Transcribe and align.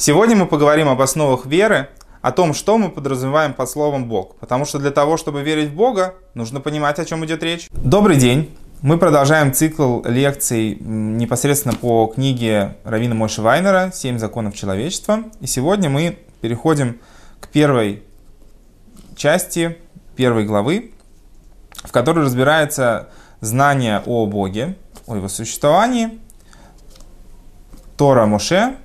Сегодня 0.00 0.36
мы 0.36 0.46
поговорим 0.46 0.88
об 0.88 1.02
основах 1.02 1.44
веры, 1.44 1.88
о 2.22 2.30
том, 2.30 2.54
что 2.54 2.78
мы 2.78 2.88
подразумеваем 2.88 3.52
под 3.52 3.68
словом 3.68 4.08
Бог. 4.08 4.36
Потому 4.36 4.64
что 4.64 4.78
для 4.78 4.92
того, 4.92 5.16
чтобы 5.16 5.42
верить 5.42 5.70
в 5.70 5.74
Бога, 5.74 6.14
нужно 6.34 6.60
понимать, 6.60 7.00
о 7.00 7.04
чем 7.04 7.24
идет 7.24 7.42
речь. 7.42 7.66
Добрый 7.72 8.16
день! 8.16 8.56
Мы 8.80 8.96
продолжаем 8.96 9.52
цикл 9.52 10.02
лекций 10.04 10.78
непосредственно 10.78 11.74
по 11.74 12.06
книге 12.06 12.76
Равина 12.84 13.16
Мойши 13.16 13.42
Вайнера 13.42 13.90
«Семь 13.92 14.20
законов 14.20 14.54
человечества». 14.54 15.24
И 15.40 15.48
сегодня 15.48 15.90
мы 15.90 16.16
переходим 16.42 17.00
к 17.40 17.48
первой 17.48 18.04
части, 19.16 19.78
первой 20.14 20.44
главы, 20.44 20.92
в 21.82 21.90
которой 21.90 22.24
разбирается 22.24 23.08
знание 23.40 24.00
о 24.06 24.26
Боге, 24.26 24.76
о 25.08 25.16
его 25.16 25.26
существовании, 25.26 26.20
Тора 27.96 28.26
Моше 28.26 28.76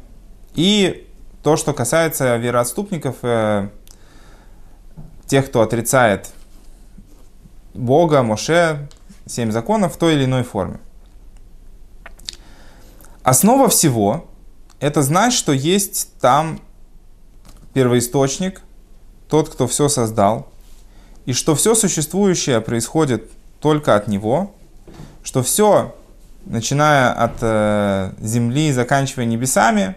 и 0.56 1.08
то, 1.42 1.58
что 1.58 1.74
касается 1.74 2.38
вероотступников, 2.38 3.18
э, 3.22 3.70
тех, 5.28 5.48
кто 5.48 5.62
отрицает 5.62 6.30
Бога, 7.74 8.24
Моше, 8.24 8.88
семь 9.26 9.52
законов 9.52 9.96
в 9.96 9.98
той 9.98 10.14
или 10.14 10.26
иной 10.26 10.44
форме. 10.44 10.80
Основа 13.24 13.70
всего– 13.70 14.30
это 14.80 15.02
знать, 15.02 15.34
что 15.34 15.54
есть 15.54 16.14
там 16.20 16.60
первоисточник, 17.74 18.62
тот, 19.30 19.50
кто 19.50 19.68
все 19.68 19.90
создал, 19.90 20.48
и 21.26 21.34
что 21.34 21.56
все 21.56 21.74
существующее 21.74 22.62
происходит 22.62 23.32
только 23.60 23.96
от 23.96 24.08
него, 24.08 24.54
что 25.24 25.42
все, 25.42 25.96
начиная 26.46 27.14
от 27.14 27.38
э, 27.42 28.12
земли 28.20 28.72
заканчивая 28.74 29.26
небесами, 29.26 29.96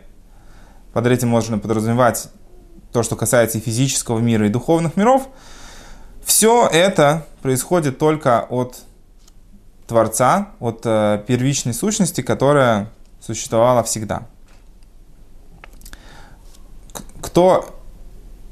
под 0.96 1.06
этим 1.08 1.28
можно 1.28 1.58
подразумевать 1.58 2.28
то, 2.90 3.02
что 3.02 3.16
касается 3.16 3.58
и 3.58 3.60
физического 3.60 4.18
мира, 4.18 4.46
и 4.46 4.48
духовных 4.48 4.96
миров, 4.96 5.28
все 6.24 6.66
это 6.66 7.26
происходит 7.42 7.98
только 7.98 8.46
от 8.48 8.78
Творца, 9.86 10.52
от 10.58 10.86
э, 10.86 11.22
первичной 11.26 11.74
сущности, 11.74 12.22
которая 12.22 12.88
существовала 13.20 13.82
всегда. 13.82 14.26
Кто 17.20 17.78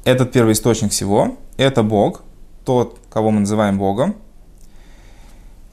этот 0.03 0.31
первоисточник 0.31 0.91
всего? 0.91 1.39
Это 1.57 1.81
Бог, 1.81 2.21
тот, 2.63 2.99
кого 3.09 3.31
мы 3.31 3.39
называем 3.39 3.79
Богом. 3.79 4.17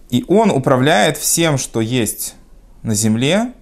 И 0.09 0.25
Он 0.27 0.51
управляет 0.51 1.19
всем, 1.19 1.59
что 1.59 1.83
есть 1.83 2.34
на 2.83 2.95
земле, 2.95 3.53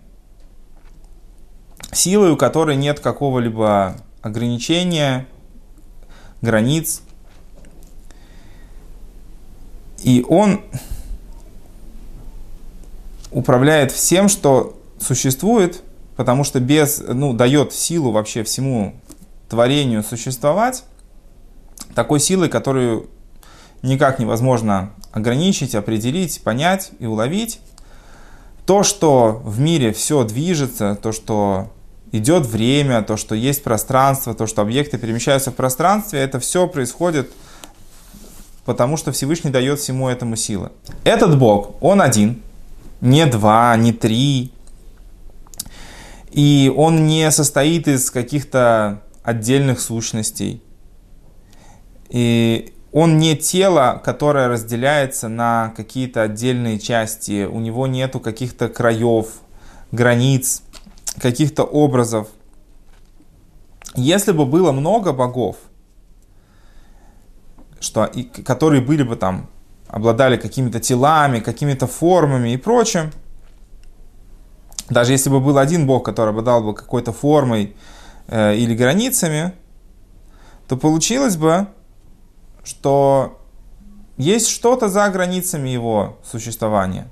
силой, 1.93 2.33
у 2.33 2.37
которой 2.37 2.77
нет 2.77 3.01
какого-либо 3.01 3.97
ограничения, 4.23 5.27
границ. 6.43 7.03
И 10.03 10.25
Он 10.29 10.63
управляет 13.31 13.93
всем, 13.93 14.29
что 14.29 14.79
существует, 14.99 15.83
потому 16.17 16.45
что 16.45 16.61
без, 16.61 17.03
ну, 17.07 17.33
дает 17.33 17.73
силу 17.73 18.11
вообще 18.11 18.43
всему 18.45 18.95
творению 19.49 20.03
существовать, 20.03 20.85
такой 21.95 22.21
силой, 22.21 22.49
которую 22.49 23.09
никак 23.83 24.19
невозможно 24.19 24.93
ограничить, 25.13 25.75
определить, 25.75 26.43
понять 26.43 26.93
и 26.99 27.07
уловить. 27.07 27.61
То, 28.67 28.83
что 28.83 29.41
в 29.45 29.59
мире 29.59 29.93
все 29.93 30.23
движется, 30.25 30.97
то, 31.01 31.13
что 31.13 31.73
идет 32.13 32.47
время, 32.47 33.03
то, 33.03 33.17
что 33.17 33.35
есть 33.35 33.63
пространство, 33.63 34.35
то, 34.35 34.47
что 34.47 34.63
объекты 34.63 34.99
перемещаются 34.99 35.51
в 35.51 35.55
пространстве, 35.55 36.21
это 36.21 36.41
все 36.41 36.67
происходит 36.67 37.31
потому, 38.65 38.97
что 38.97 39.13
Всевышний 39.13 39.51
дает 39.51 39.79
всему 39.79 40.09
этому 40.09 40.37
силы. 40.37 40.71
Этот 41.05 41.39
Бог, 41.39 41.75
Он 41.81 42.01
один, 42.01 42.43
не 43.01 43.27
два, 43.27 43.77
не 43.77 43.93
три. 43.93 44.53
И 46.31 46.73
Он 46.77 47.07
не 47.07 47.31
состоит 47.31 47.89
из 47.89 48.11
каких-то 48.11 49.03
отдельных 49.23 49.81
сущностей. 49.81 50.63
И 52.09 52.73
он 52.93 53.19
не 53.19 53.37
тело, 53.37 54.01
которое 54.05 54.49
разделяется 54.49 55.29
на 55.29 55.73
какие-то 55.77 56.23
отдельные 56.23 56.79
части. 56.81 57.45
У 57.45 57.61
него 57.61 57.87
нету 57.87 58.19
каких-то 58.19 58.69
краев, 58.69 59.29
границ, 59.93 60.63
каких-то 61.21 61.65
образов. 61.65 62.29
Если 63.95 64.33
бы 64.33 64.47
было 64.47 64.73
много 64.73 65.13
богов, 65.13 65.57
что, 67.81 68.05
и, 68.05 68.25
которые 68.25 68.83
были 68.83 69.03
бы 69.03 69.17
там, 69.17 69.49
обладали 69.89 70.37
какими-то 70.37 70.81
телами, 70.81 71.41
какими-то 71.41 71.87
формами 71.87 72.51
и 72.51 72.57
прочим, 72.57 73.11
даже 74.89 75.13
если 75.13 75.31
бы 75.31 75.41
был 75.41 75.59
один 75.59 75.87
бог, 75.87 76.05
который 76.05 76.31
обладал 76.31 76.63
бы 76.63 76.75
какой-то 76.75 77.13
формой 77.13 77.77
э, 78.29 78.57
или 78.57 78.75
границами, 78.75 79.53
то 80.69 80.77
получилось 80.77 81.37
бы, 81.37 81.67
что 82.65 83.41
есть 84.17 84.49
что-то 84.49 84.89
за 84.89 85.09
границами 85.09 85.69
его 85.69 86.19
существования. 86.25 87.09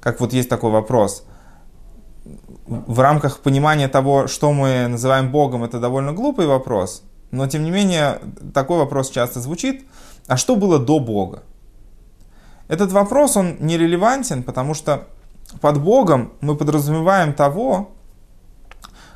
Как 0.00 0.20
вот 0.20 0.32
есть 0.32 0.48
такой 0.48 0.70
вопрос. 0.70 1.24
В 2.66 3.00
рамках 3.00 3.40
понимания 3.40 3.88
того, 3.88 4.26
что 4.26 4.52
мы 4.52 4.86
называем 4.88 5.30
Богом, 5.30 5.64
это 5.64 5.80
довольно 5.80 6.12
глупый 6.12 6.46
вопрос, 6.46 7.02
но 7.30 7.46
тем 7.46 7.64
не 7.64 7.70
менее 7.70 8.20
такой 8.52 8.78
вопрос 8.78 9.10
часто 9.10 9.40
звучит. 9.40 9.84
А 10.26 10.36
что 10.36 10.56
было 10.56 10.78
до 10.78 10.98
Бога? 11.00 11.42
Этот 12.68 12.92
вопрос, 12.92 13.36
он 13.36 13.56
нерелевантен, 13.60 14.42
потому 14.42 14.74
что 14.74 15.06
под 15.60 15.80
Богом 15.80 16.32
мы 16.42 16.54
подразумеваем 16.54 17.32
того, 17.32 17.92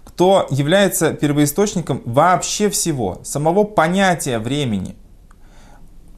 кто 0.04 0.46
является 0.50 1.12
первоисточником 1.12 2.00
вообще 2.06 2.70
всего, 2.70 3.20
самого 3.22 3.64
понятия 3.64 4.38
времени 4.38 4.96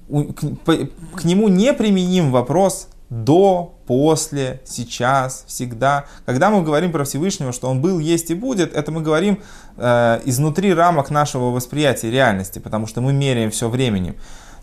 к 0.08 1.24
нему 1.24 1.48
не 1.48 1.72
применим 1.72 2.30
вопрос 2.30 2.88
до, 3.10 3.74
после, 3.86 4.60
сейчас, 4.64 5.44
всегда. 5.46 6.06
Когда 6.26 6.50
мы 6.50 6.62
говорим 6.62 6.92
про 6.92 7.04
Всевышнего, 7.04 7.52
что 7.52 7.68
Он 7.68 7.80
был, 7.80 7.98
есть 7.98 8.30
и 8.30 8.34
будет, 8.34 8.74
это 8.74 8.90
мы 8.92 9.02
говорим 9.02 9.42
э, 9.76 10.20
изнутри 10.24 10.72
рамок 10.72 11.10
нашего 11.10 11.50
восприятия 11.50 12.10
реальности, 12.10 12.58
потому 12.58 12.86
что 12.86 13.00
мы 13.00 13.12
меряем 13.12 13.50
все 13.50 13.68
временем. 13.68 14.16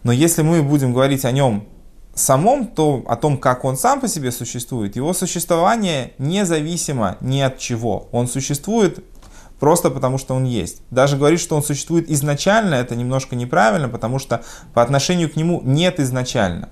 Но 0.04 0.12
если 0.12 0.42
мы 0.42 0.64
будем 0.64 0.94
говорить 0.94 1.26
о 1.26 1.32
нем 1.32 1.68
самом, 2.14 2.68
то 2.68 3.04
о 3.08 3.16
том, 3.16 3.38
как 3.38 3.64
он 3.64 3.78
сам 3.78 4.02
по 4.02 4.08
себе 4.08 4.32
существует, 4.32 4.96
его 4.96 5.14
существование 5.14 6.14
независимо 6.18 7.18
ни 7.22 7.40
от 7.40 7.58
чего. 7.58 8.10
Он 8.12 8.28
существует 8.28 9.04
просто 9.60 9.92
потому, 9.92 10.18
что 10.18 10.34
он 10.34 10.44
есть. 10.44 10.82
Даже 10.90 11.18
говорить, 11.18 11.40
что 11.40 11.56
он 11.56 11.64
существует 11.64 12.10
изначально, 12.10 12.76
это 12.76 12.96
немножко 12.96 13.36
неправильно, 13.36 13.88
потому 13.88 14.20
что 14.20 14.44
по 14.74 14.82
отношению 14.82 15.30
к 15.30 15.36
нему 15.36 15.62
нет 15.64 16.00
изначально. 16.00 16.70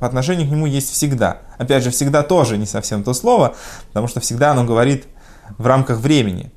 По 0.00 0.06
отношению 0.06 0.46
к 0.46 0.50
нему 0.50 0.66
есть 0.66 0.90
всегда. 0.90 1.38
Опять 1.58 1.82
же, 1.82 1.90
всегда 1.90 2.22
тоже 2.22 2.58
не 2.58 2.66
совсем 2.66 3.02
то 3.02 3.14
слово, 3.14 3.54
потому 3.88 4.08
что 4.08 4.20
всегда 4.20 4.52
оно 4.52 4.64
говорит 4.64 5.06
в 5.58 5.66
рамках 5.66 5.98
времени. 5.98 6.52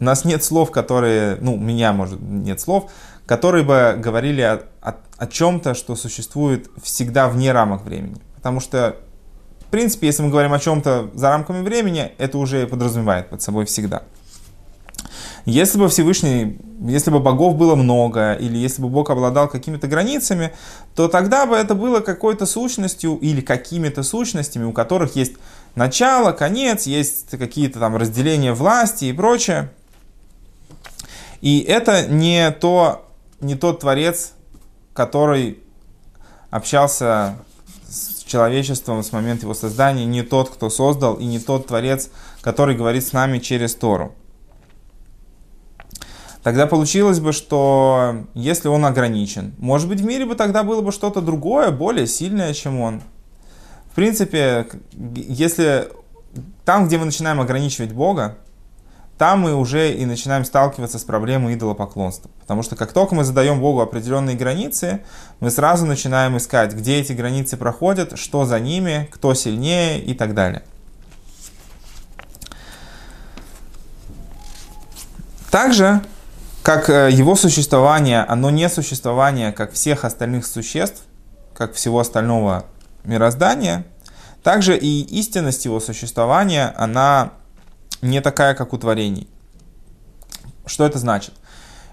У 0.00 0.04
нас 0.04 0.24
нет 0.24 0.42
слов, 0.42 0.70
которые, 0.70 1.36
ну, 1.40 1.54
у 1.54 1.58
меня, 1.58 1.92
может, 1.92 2.20
нет 2.20 2.60
слов, 2.60 2.90
которые 3.26 3.64
бы 3.64 3.94
говорили 3.98 4.40
о, 4.40 4.62
о, 4.82 4.96
о 5.16 5.26
чем-то, 5.26 5.74
что 5.74 5.94
существует 5.94 6.68
всегда 6.82 7.28
вне 7.28 7.52
рамок 7.52 7.82
времени. 7.82 8.20
Потому 8.34 8.60
что, 8.60 8.96
в 9.60 9.70
принципе, 9.70 10.08
если 10.08 10.22
мы 10.22 10.30
говорим 10.30 10.52
о 10.52 10.58
чем-то 10.58 11.10
за 11.14 11.30
рамками 11.30 11.62
времени, 11.62 12.12
это 12.18 12.38
уже 12.38 12.66
подразумевает 12.66 13.28
под 13.30 13.40
собой 13.40 13.64
всегда. 13.66 14.02
Если 15.46 15.76
бы 15.76 15.90
Всевышний, 15.90 16.58
если 16.80 17.10
бы 17.10 17.20
богов 17.20 17.56
было 17.56 17.74
много, 17.74 18.32
или 18.32 18.56
если 18.56 18.80
бы 18.80 18.88
Бог 18.88 19.10
обладал 19.10 19.46
какими-то 19.46 19.86
границами, 19.86 20.54
то 20.94 21.06
тогда 21.06 21.44
бы 21.44 21.54
это 21.54 21.74
было 21.74 22.00
какой-то 22.00 22.46
сущностью 22.46 23.18
или 23.18 23.42
какими-то 23.42 24.02
сущностями, 24.02 24.64
у 24.64 24.72
которых 24.72 25.16
есть 25.16 25.34
начало, 25.74 26.32
конец, 26.32 26.86
есть 26.86 27.30
какие-то 27.30 27.78
там 27.78 27.96
разделения 27.96 28.54
власти 28.54 29.04
и 29.04 29.12
прочее. 29.12 29.70
И 31.42 31.60
это 31.60 32.06
не, 32.06 32.50
то, 32.50 33.06
не 33.40 33.54
тот 33.54 33.80
творец, 33.80 34.32
который 34.94 35.58
общался 36.48 37.36
с 37.86 38.22
человечеством 38.22 39.02
с 39.02 39.12
момента 39.12 39.42
его 39.44 39.52
создания, 39.52 40.06
не 40.06 40.22
тот, 40.22 40.48
кто 40.48 40.70
создал, 40.70 41.14
и 41.14 41.26
не 41.26 41.38
тот 41.38 41.66
творец, 41.66 42.08
который 42.40 42.74
говорит 42.74 43.06
с 43.06 43.12
нами 43.12 43.40
через 43.40 43.74
Тору 43.74 44.14
тогда 46.44 46.66
получилось 46.66 47.18
бы, 47.18 47.32
что 47.32 48.26
если 48.34 48.68
он 48.68 48.84
ограничен, 48.84 49.54
может 49.58 49.88
быть 49.88 50.00
в 50.00 50.04
мире 50.04 50.26
бы 50.26 50.36
тогда 50.36 50.62
было 50.62 50.82
бы 50.82 50.92
что-то 50.92 51.20
другое, 51.20 51.72
более 51.72 52.06
сильное, 52.06 52.52
чем 52.52 52.80
он. 52.80 53.02
В 53.90 53.94
принципе, 53.96 54.68
если 55.14 55.88
там, 56.64 56.86
где 56.86 56.98
мы 56.98 57.06
начинаем 57.06 57.40
ограничивать 57.40 57.92
Бога, 57.92 58.36
там 59.16 59.40
мы 59.40 59.54
уже 59.54 59.92
и 59.92 60.04
начинаем 60.04 60.44
сталкиваться 60.44 60.98
с 60.98 61.04
проблемой 61.04 61.54
идолопоклонства. 61.54 62.30
Потому 62.40 62.62
что 62.62 62.76
как 62.76 62.92
только 62.92 63.14
мы 63.14 63.24
задаем 63.24 63.60
Богу 63.60 63.80
определенные 63.80 64.36
границы, 64.36 65.00
мы 65.40 65.50
сразу 65.50 65.86
начинаем 65.86 66.36
искать, 66.36 66.74
где 66.74 67.00
эти 67.00 67.12
границы 67.12 67.56
проходят, 67.56 68.18
что 68.18 68.44
за 68.44 68.60
ними, 68.60 69.08
кто 69.12 69.32
сильнее 69.34 70.00
и 70.00 70.14
так 70.14 70.34
далее. 70.34 70.62
Также, 75.50 76.02
как 76.64 76.88
э, 76.88 77.10
его 77.12 77.36
существование, 77.36 78.22
оно 78.22 78.48
не 78.48 78.70
существование, 78.70 79.52
как 79.52 79.74
всех 79.74 80.06
остальных 80.06 80.46
существ, 80.46 81.02
как 81.52 81.74
всего 81.74 82.00
остального 82.00 82.64
мироздания, 83.04 83.84
также 84.42 84.74
и 84.74 85.02
истинность 85.02 85.66
его 85.66 85.78
существования, 85.78 86.74
она 86.78 87.32
не 88.00 88.22
такая, 88.22 88.54
как 88.54 88.72
у 88.72 88.78
творений. 88.78 89.28
Что 90.64 90.86
это 90.86 90.98
значит? 90.98 91.34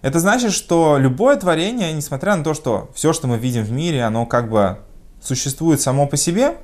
Это 0.01 0.21
значит, 0.21 0.53
что 0.53 0.97
любое 0.97 1.35
творение, 1.35 1.91
несмотря 1.91 2.38
на 2.38 2.44
то, 2.45 2.53
что 2.53 2.89
все, 2.95 3.12
что 3.12 3.27
мы 3.27 3.38
видим 3.38 3.65
в 3.65 3.71
мире, 3.74 4.06
оно 4.06 4.25
как 4.25 4.50
бы 4.50 4.79
существует 5.21 5.81
само 5.81 6.07
по 6.07 6.15
себе, 6.15 6.56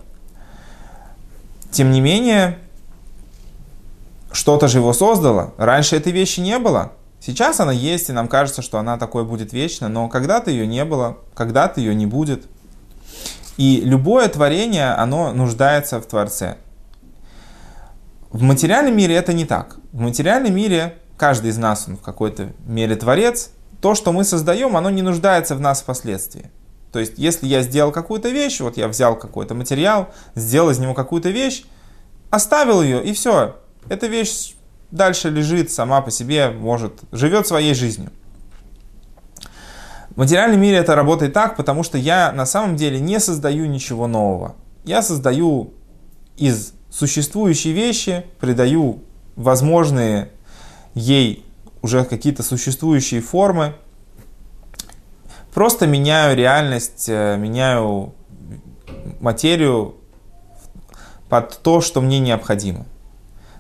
тем 1.71 1.92
не 1.92 2.00
менее, 2.00 2.57
что-то 4.31 4.69
же 4.69 4.77
его 4.77 4.94
создало. 4.94 5.53
Раньше 5.57 5.98
этой 5.98 6.13
вещи 6.13 6.39
не 6.39 6.57
было. 6.57 6.94
Сейчас 7.27 7.59
она 7.59 7.74
есть, 7.74 8.07
и 8.07 8.13
нам 8.13 8.29
кажется, 8.29 8.62
что 8.62 8.77
она 8.79 8.97
такой 8.97 9.25
будет 9.25 9.51
вечно, 9.51 9.89
но 9.89 10.07
когда-то 10.07 10.50
ее 10.50 10.65
не 10.65 10.85
было, 10.85 11.18
когда-то 11.33 11.81
ее 11.81 11.94
не 11.94 12.06
будет. 12.06 12.45
И 13.57 13.81
любое 13.83 14.29
творение, 14.29 14.94
оно 14.94 15.33
нуждается 15.33 16.00
в 16.00 16.06
Творце. 16.06 16.56
В 18.31 18.44
материальном 18.44 18.95
мире 18.95 19.15
это 19.15 19.33
не 19.33 19.44
так. 19.44 19.75
В 19.91 20.00
материальном 20.00 20.56
мире 20.56 21.00
каждый 21.18 21.50
из 21.50 21.57
нас, 21.57 21.83
он 21.89 21.97
в 21.97 22.01
какой-то 22.01 22.53
мере 22.65 22.95
творец. 22.95 23.50
То, 23.81 23.94
что 23.94 24.13
мы 24.13 24.24
создаем, 24.24 24.77
оно 24.77 24.89
не 24.89 25.01
нуждается 25.01 25.53
в 25.56 25.59
нас 25.59 25.81
впоследствии. 25.81 26.50
То 26.94 27.00
есть, 27.00 27.15
если 27.18 27.45
я 27.45 27.62
сделал 27.62 27.91
какую-то 27.91 28.29
вещь, 28.29 28.62
вот 28.62 28.77
я 28.77 28.88
взял 28.88 29.18
какой-то 29.18 29.53
материал, 29.53 30.13
сделал 30.35 30.69
из 30.69 30.79
него 30.79 30.94
какую-то 30.94 31.27
вещь, 31.27 31.65
оставил 32.29 32.81
ее, 32.81 33.03
и 33.03 33.12
все. 33.12 33.57
Эта 33.89 34.07
вещь 34.07 34.56
дальше 34.92 35.30
лежит 35.30 35.72
сама 35.72 36.01
по 36.01 36.12
себе, 36.12 36.50
может, 36.50 37.01
живет 37.12 37.48
своей 37.48 37.74
жизнью. 37.74 38.12
В 40.10 40.18
материальном 40.18 40.60
мире 40.60 40.78
это 40.78 40.95
работает 40.95 41.34
так, 41.34 41.56
потому 41.56 41.84
что 41.84 41.98
я 41.98 42.31
на 42.31 42.45
самом 42.45 42.75
деле 42.75 43.00
не 43.00 43.19
создаю 43.19 43.66
ничего 43.66 44.07
нового. 44.07 44.56
Я 44.84 45.01
создаю 45.01 45.74
из 46.38 46.74
существующие 46.89 47.74
вещи, 47.74 48.25
придаю 48.39 49.04
возможные 49.36 50.31
ей 50.95 51.45
уже 51.81 52.04
какие-то 52.04 52.42
существующие 52.42 53.22
формы, 53.22 53.75
просто 55.54 55.86
меняю 55.86 56.36
реальность, 56.36 57.06
э, 57.07 57.38
меняю 57.38 58.16
материю 59.19 59.95
под 61.30 61.60
то, 61.62 61.81
что 61.81 62.01
мне 62.01 62.19
необходимо. 62.19 62.86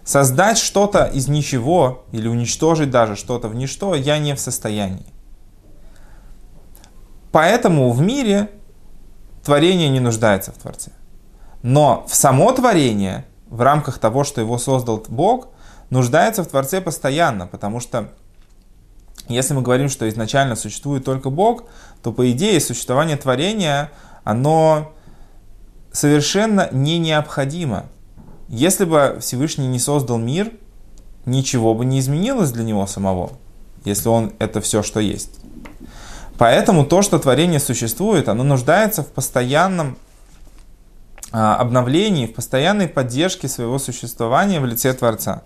Создать 0.07 0.57
что-то 0.57 1.03
из 1.03 1.27
ничего 1.27 2.05
или 2.13 2.29
уничтожить 2.29 2.89
даже 2.89 3.17
что-то 3.17 3.49
в 3.49 3.55
ничто 3.55 3.93
я 3.93 4.17
не 4.19 4.35
в 4.35 4.39
состоянии. 4.39 5.05
Поэтому 7.33 7.91
в 7.91 7.99
мире 7.99 8.49
творение 9.43 9.89
не 9.89 9.99
нуждается 9.99 10.53
в 10.53 10.59
Творце. 10.59 10.91
Но 11.61 12.05
в 12.07 12.15
само 12.15 12.53
творение, 12.53 13.25
в 13.49 13.59
рамках 13.59 13.99
того, 13.99 14.23
что 14.23 14.39
его 14.39 14.57
создал 14.57 15.03
Бог, 15.09 15.49
нуждается 15.89 16.45
в 16.45 16.47
Творце 16.47 16.79
постоянно, 16.79 17.45
потому 17.45 17.81
что 17.81 18.09
если 19.27 19.55
мы 19.55 19.61
говорим, 19.61 19.89
что 19.89 20.07
изначально 20.07 20.55
существует 20.55 21.03
только 21.03 21.29
Бог, 21.29 21.65
то 22.01 22.13
по 22.13 22.31
идее 22.31 22.61
существование 22.61 23.17
творения, 23.17 23.91
оно 24.23 24.93
совершенно 25.91 26.69
не 26.71 26.97
необходимо. 26.97 27.87
Если 28.49 28.85
бы 28.85 29.17
Всевышний 29.19 29.67
не 29.67 29.79
создал 29.79 30.17
мир, 30.17 30.51
ничего 31.25 31.73
бы 31.73 31.85
не 31.85 31.99
изменилось 31.99 32.51
для 32.51 32.63
него 32.63 32.87
самого, 32.87 33.31
если 33.83 34.07
он 34.07 34.33
это 34.39 34.61
все, 34.61 34.83
что 34.83 34.99
есть. 34.99 35.31
Поэтому 36.37 36.85
то, 36.85 37.01
что 37.01 37.19
творение 37.19 37.59
существует, 37.59 38.29
оно 38.29 38.43
нуждается 38.43 39.03
в 39.03 39.07
постоянном 39.07 39.97
а, 41.31 41.55
обновлении, 41.55 42.27
в 42.27 42.33
постоянной 42.33 42.87
поддержке 42.87 43.47
своего 43.47 43.79
существования 43.79 44.59
в 44.59 44.65
лице 44.65 44.93
Творца. 44.93 45.43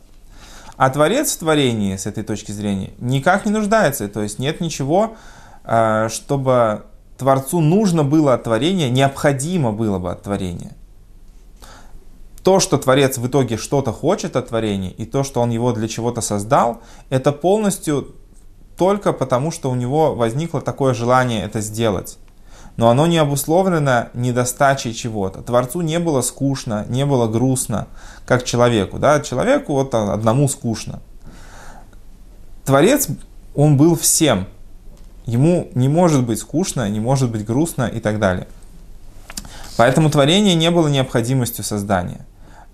А 0.77 0.89
Творец 0.89 1.33
в 1.35 1.39
творении, 1.39 1.95
с 1.95 2.05
этой 2.05 2.23
точки 2.23 2.51
зрения, 2.51 2.91
никак 2.99 3.45
не 3.45 3.51
нуждается. 3.51 4.07
То 4.09 4.21
есть 4.21 4.37
нет 4.37 4.61
ничего, 4.61 5.15
а, 5.63 6.09
чтобы 6.09 6.83
Творцу 7.17 7.61
нужно 7.61 8.03
было 8.03 8.33
от 8.33 8.43
творения, 8.43 8.89
необходимо 8.89 9.71
было 9.71 9.97
бы 9.97 10.11
от 10.11 10.23
творения. 10.23 10.71
То, 12.43 12.59
что 12.59 12.77
Творец 12.77 13.17
в 13.17 13.27
итоге 13.27 13.57
что-то 13.57 13.91
хочет 13.91 14.35
от 14.35 14.49
творения, 14.49 14.89
и 14.89 15.05
то, 15.05 15.23
что 15.23 15.41
он 15.41 15.51
его 15.51 15.73
для 15.73 15.87
чего-то 15.87 16.21
создал, 16.21 16.81
это 17.09 17.31
полностью 17.31 18.15
только 18.77 19.13
потому, 19.13 19.51
что 19.51 19.69
у 19.69 19.75
него 19.75 20.15
возникло 20.15 20.59
такое 20.59 20.93
желание 20.93 21.43
это 21.43 21.61
сделать 21.61 22.17
но 22.77 22.89
оно 22.89 23.05
не 23.05 23.17
обусловлено 23.17 24.07
недостачей 24.13 24.93
чего-то. 24.93 25.41
Творцу 25.41 25.81
не 25.81 25.99
было 25.99 26.21
скучно, 26.21 26.85
не 26.89 27.05
было 27.05 27.27
грустно, 27.27 27.87
как 28.25 28.43
человеку. 28.43 28.97
Да? 28.97 29.19
Человеку 29.19 29.73
вот 29.73 29.93
одному 29.93 30.47
скучно. 30.47 31.01
Творец, 32.65 33.07
он 33.55 33.77
был 33.77 33.95
всем. 33.95 34.47
Ему 35.25 35.69
не 35.75 35.89
может 35.89 36.23
быть 36.23 36.39
скучно, 36.39 36.89
не 36.89 36.99
может 36.99 37.29
быть 37.29 37.45
грустно 37.45 37.83
и 37.83 37.99
так 37.99 38.19
далее. 38.19 38.47
Поэтому 39.77 40.09
творение 40.09 40.55
не 40.55 40.71
было 40.71 40.87
необходимостью 40.87 41.63
создания. 41.63 42.25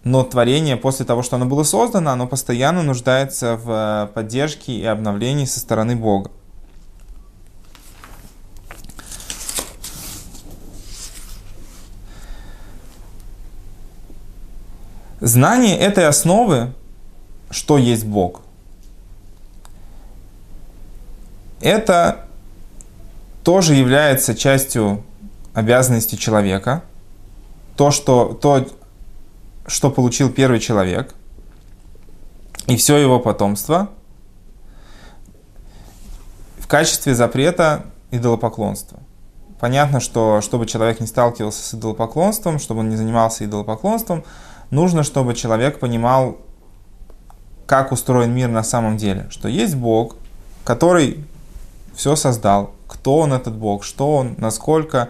Но 0.03 0.23
творение, 0.23 0.77
после 0.77 1.05
того, 1.05 1.21
что 1.21 1.35
оно 1.35 1.45
было 1.45 1.63
создано, 1.63 2.11
оно 2.11 2.27
постоянно 2.27 2.83
нуждается 2.83 3.57
в 3.57 4.11
поддержке 4.13 4.73
и 4.73 4.85
обновлении 4.85 5.45
со 5.45 5.59
стороны 5.59 5.95
Бога. 5.95 6.31
Знание 15.19 15.77
этой 15.77 16.05
основы, 16.05 16.73
что 17.49 17.77
есть 17.77 18.05
Бог, 18.05 18.41
это 21.59 22.27
тоже 23.43 23.73
является 23.73 24.35
частью 24.35 25.03
обязанности 25.53 26.15
человека. 26.15 26.83
То, 27.75 27.89
что, 27.89 28.37
то, 28.39 28.67
что 29.67 29.91
получил 29.91 30.31
первый 30.31 30.59
человек, 30.59 31.13
и 32.67 32.75
все 32.77 32.97
его 32.97 33.19
потомство 33.19 33.89
в 36.59 36.67
качестве 36.67 37.13
запрета 37.13 37.85
идолопоклонства. 38.11 38.99
Понятно, 39.59 39.99
что 39.99 40.41
чтобы 40.41 40.65
человек 40.65 40.99
не 40.99 41.07
сталкивался 41.07 41.63
с 41.63 41.73
идолопоклонством, 41.73 42.59
чтобы 42.59 42.81
он 42.81 42.89
не 42.89 42.95
занимался 42.95 43.45
идолопоклонством, 43.45 44.23
нужно, 44.69 45.03
чтобы 45.03 45.33
человек 45.33 45.79
понимал, 45.79 46.37
как 47.65 47.91
устроен 47.91 48.33
мир 48.33 48.49
на 48.49 48.63
самом 48.63 48.97
деле. 48.97 49.27
Что 49.29 49.47
есть 49.47 49.75
Бог, 49.75 50.15
который 50.63 51.25
все 51.95 52.15
создал, 52.15 52.71
кто 52.87 53.17
он 53.17 53.33
этот 53.33 53.55
Бог, 53.55 53.83
что 53.83 54.15
он, 54.15 54.35
насколько 54.37 55.09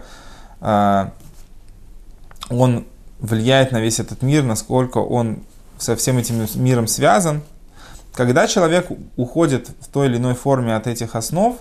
э, 0.60 1.10
он 2.50 2.86
влияет 3.20 3.72
на 3.72 3.80
весь 3.80 4.00
этот 4.00 4.22
мир, 4.22 4.42
насколько 4.42 4.98
он 4.98 5.40
со 5.78 5.96
всем 5.96 6.18
этим 6.18 6.46
миром 6.62 6.86
связан. 6.86 7.42
Когда 8.14 8.46
человек 8.46 8.88
уходит 9.16 9.70
в 9.80 9.88
той 9.88 10.08
или 10.08 10.16
иной 10.16 10.34
форме 10.34 10.74
от 10.74 10.86
этих 10.86 11.14
основ, 11.14 11.56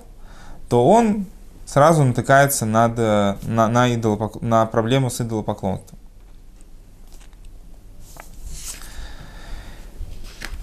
то 0.69 0.87
он 0.87 1.25
сразу 1.65 2.03
натыкается 2.03 2.65
над, 2.65 2.97
на, 2.97 3.67
на, 3.67 3.93
идолопок... 3.93 4.41
на 4.41 4.65
проблему 4.65 5.09
с 5.09 5.21
идолопоклонством. 5.21 5.99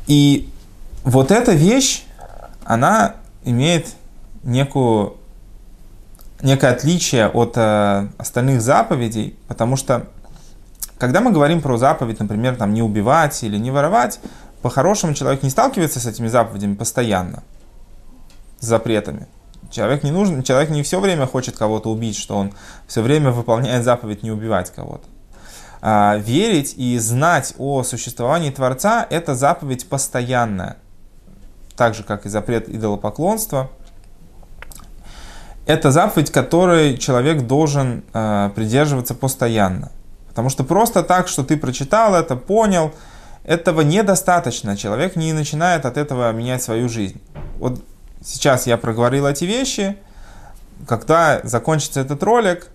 И 0.07 0.51
вот 1.03 1.31
эта 1.31 1.53
вещь, 1.53 2.05
она 2.65 3.17
имеет 3.45 3.89
некую, 4.43 5.17
некое 6.43 6.73
отличие 6.73 7.27
от 7.29 7.57
э, 7.57 8.09
остальных 8.19 8.61
заповедей, 8.61 9.37
потому 9.49 9.77
что 9.77 10.09
когда 10.99 11.21
мы 11.21 11.33
говорим 11.33 11.61
про 11.61 11.77
заповедь, 11.77 12.21
например, 12.21 12.57
там, 12.57 12.73
не 12.73 12.83
убивать 12.83 13.43
или 13.43 13.57
не 13.57 13.71
воровать, 13.71 14.21
по-хорошему 14.63 15.15
человек 15.15 15.43
не 15.43 15.51
сталкивается 15.51 16.01
с 16.01 16.07
этими 16.07 16.29
заповедями 16.29 16.75
постоянно, 16.75 17.43
с 18.61 18.67
запретами. 18.67 19.27
Человек 19.71 20.05
не 20.05 20.11
нужен, 20.11 20.43
человек 20.43 20.71
не 20.71 20.83
все 20.83 21.01
время 21.01 21.27
хочет 21.27 21.57
кого-то 21.57 21.91
убить, 21.91 22.17
что 22.17 22.37
он 22.37 22.53
все 22.87 23.03
время 23.03 23.31
выполняет 23.31 23.85
заповедь 23.85 24.23
не 24.23 24.31
убивать 24.31 24.73
кого-то. 24.73 25.05
А, 25.81 26.17
верить 26.17 26.75
и 26.79 26.97
знать 26.99 27.55
о 27.59 27.83
существовании 27.83 28.51
Творца– 28.51 29.07
это 29.11 29.35
заповедь 29.35 29.89
постоянная. 29.89 30.77
так 31.77 31.95
же, 31.95 32.05
как 32.05 32.25
и 32.25 32.29
запрет 32.29 32.69
идолопоклонства. 32.69 33.69
Это 35.67 35.91
заповедь, 35.91 36.31
которой 36.31 36.97
человек 36.97 37.43
должен 37.47 38.05
э, 38.13 38.51
придерживаться 38.55 39.15
постоянно. 39.15 39.91
Потому 40.35 40.51
что 40.51 40.65
просто 40.65 41.05
так, 41.05 41.29
что 41.29 41.45
ты 41.45 41.57
прочитал 41.57 42.13
это, 42.17 42.35
понял, 42.35 42.93
этого 43.45 43.83
недостаточно. 43.83 44.77
Человек 44.77 45.15
не 45.15 45.33
начинает 45.33 45.87
от 45.87 45.97
этого 45.97 46.33
менять 46.33 46.61
свою 46.61 46.89
жизнь. 46.89 47.21
Вот 47.59 47.81
сейчас 48.21 48.67
я 48.67 48.77
проговорил 48.77 49.29
эти 49.29 49.45
вещи. 49.45 49.97
Когда 50.89 51.41
закончится 51.45 52.01
этот 52.01 52.21
ролик, 52.25 52.67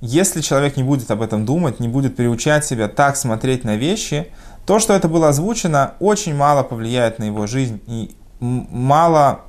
если 0.00 0.40
человек 0.40 0.78
не 0.78 0.82
будет 0.82 1.10
об 1.10 1.20
этом 1.20 1.44
думать, 1.44 1.78
не 1.78 1.88
будет 1.88 2.16
приучать 2.16 2.64
себя 2.64 2.88
так 2.88 3.14
смотреть 3.16 3.64
на 3.64 3.76
вещи, 3.76 4.32
то, 4.64 4.78
что 4.78 4.94
это 4.94 5.08
было 5.08 5.28
озвучено, 5.28 5.92
очень 6.00 6.34
мало 6.34 6.62
повлияет 6.62 7.18
на 7.18 7.24
его 7.24 7.46
жизнь 7.46 7.82
и 7.86 8.16
мало 8.40 9.40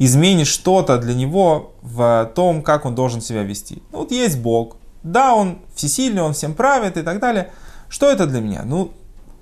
изменит 0.00 0.48
что-то 0.48 0.98
для 0.98 1.14
него 1.14 1.74
в 1.82 2.28
том, 2.34 2.62
как 2.62 2.86
он 2.86 2.96
должен 2.96 3.20
себя 3.20 3.44
вести. 3.44 3.84
Ну, 3.92 3.98
вот 3.98 4.10
есть 4.10 4.40
Бог, 4.40 4.78
да, 5.02 5.34
он 5.34 5.58
всесильный, 5.74 6.22
он 6.22 6.32
всем 6.32 6.54
правит 6.54 6.96
и 6.96 7.02
так 7.02 7.20
далее. 7.20 7.50
Что 7.88 8.10
это 8.10 8.26
для 8.26 8.40
меня? 8.40 8.62
Ну, 8.64 8.92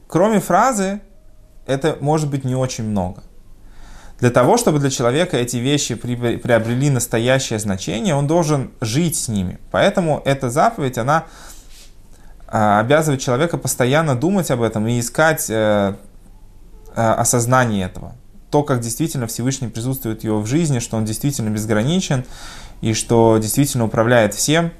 кроме 0.08 0.40
фразы, 0.40 1.00
это 1.66 1.96
может 2.00 2.30
быть 2.30 2.44
не 2.44 2.54
очень 2.54 2.84
много. 2.84 3.22
Для 4.18 4.30
того, 4.30 4.58
чтобы 4.58 4.78
для 4.80 4.90
человека 4.90 5.38
эти 5.38 5.56
вещи 5.56 5.94
приобрели 5.94 6.90
настоящее 6.90 7.58
значение, 7.58 8.14
он 8.14 8.26
должен 8.26 8.70
жить 8.80 9.16
с 9.16 9.28
ними. 9.28 9.58
Поэтому 9.70 10.20
эта 10.26 10.50
заповедь, 10.50 10.98
она 10.98 11.24
а, 12.46 12.80
обязывает 12.80 13.20
человека 13.20 13.56
постоянно 13.56 14.14
думать 14.14 14.50
об 14.50 14.60
этом 14.60 14.86
и 14.88 15.00
искать 15.00 15.48
э, 15.48 15.94
э, 16.94 17.12
осознание 17.12 17.86
этого. 17.86 18.14
То, 18.50 18.62
как 18.62 18.80
действительно 18.80 19.26
Всевышний 19.28 19.68
присутствует 19.68 20.24
его 20.24 20.40
в 20.40 20.46
жизни, 20.46 20.80
что 20.80 20.96
он 20.96 21.04
действительно 21.04 21.48
безграничен 21.48 22.24
и 22.80 22.92
что 22.92 23.38
действительно 23.38 23.84
управляет 23.84 24.34
всем. 24.34 24.72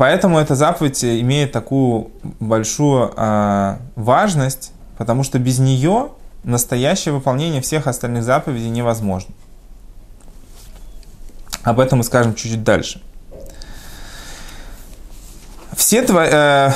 Поэтому 0.00 0.38
эта 0.38 0.54
заповедь 0.54 1.04
имеет 1.04 1.52
такую 1.52 2.10
большую 2.22 3.12
э, 3.14 3.76
важность, 3.96 4.72
потому 4.96 5.22
что 5.24 5.38
без 5.38 5.58
нее 5.58 6.12
настоящее 6.42 7.12
выполнение 7.12 7.60
всех 7.60 7.86
остальных 7.86 8.22
заповедей 8.22 8.70
невозможно. 8.70 9.34
Об 11.64 11.80
этом 11.80 11.98
мы 11.98 12.04
скажем 12.04 12.34
чуть-чуть 12.34 12.64
дальше. 12.64 13.02
Все, 15.76 16.00
тво... 16.00 16.24
э... 16.24 16.72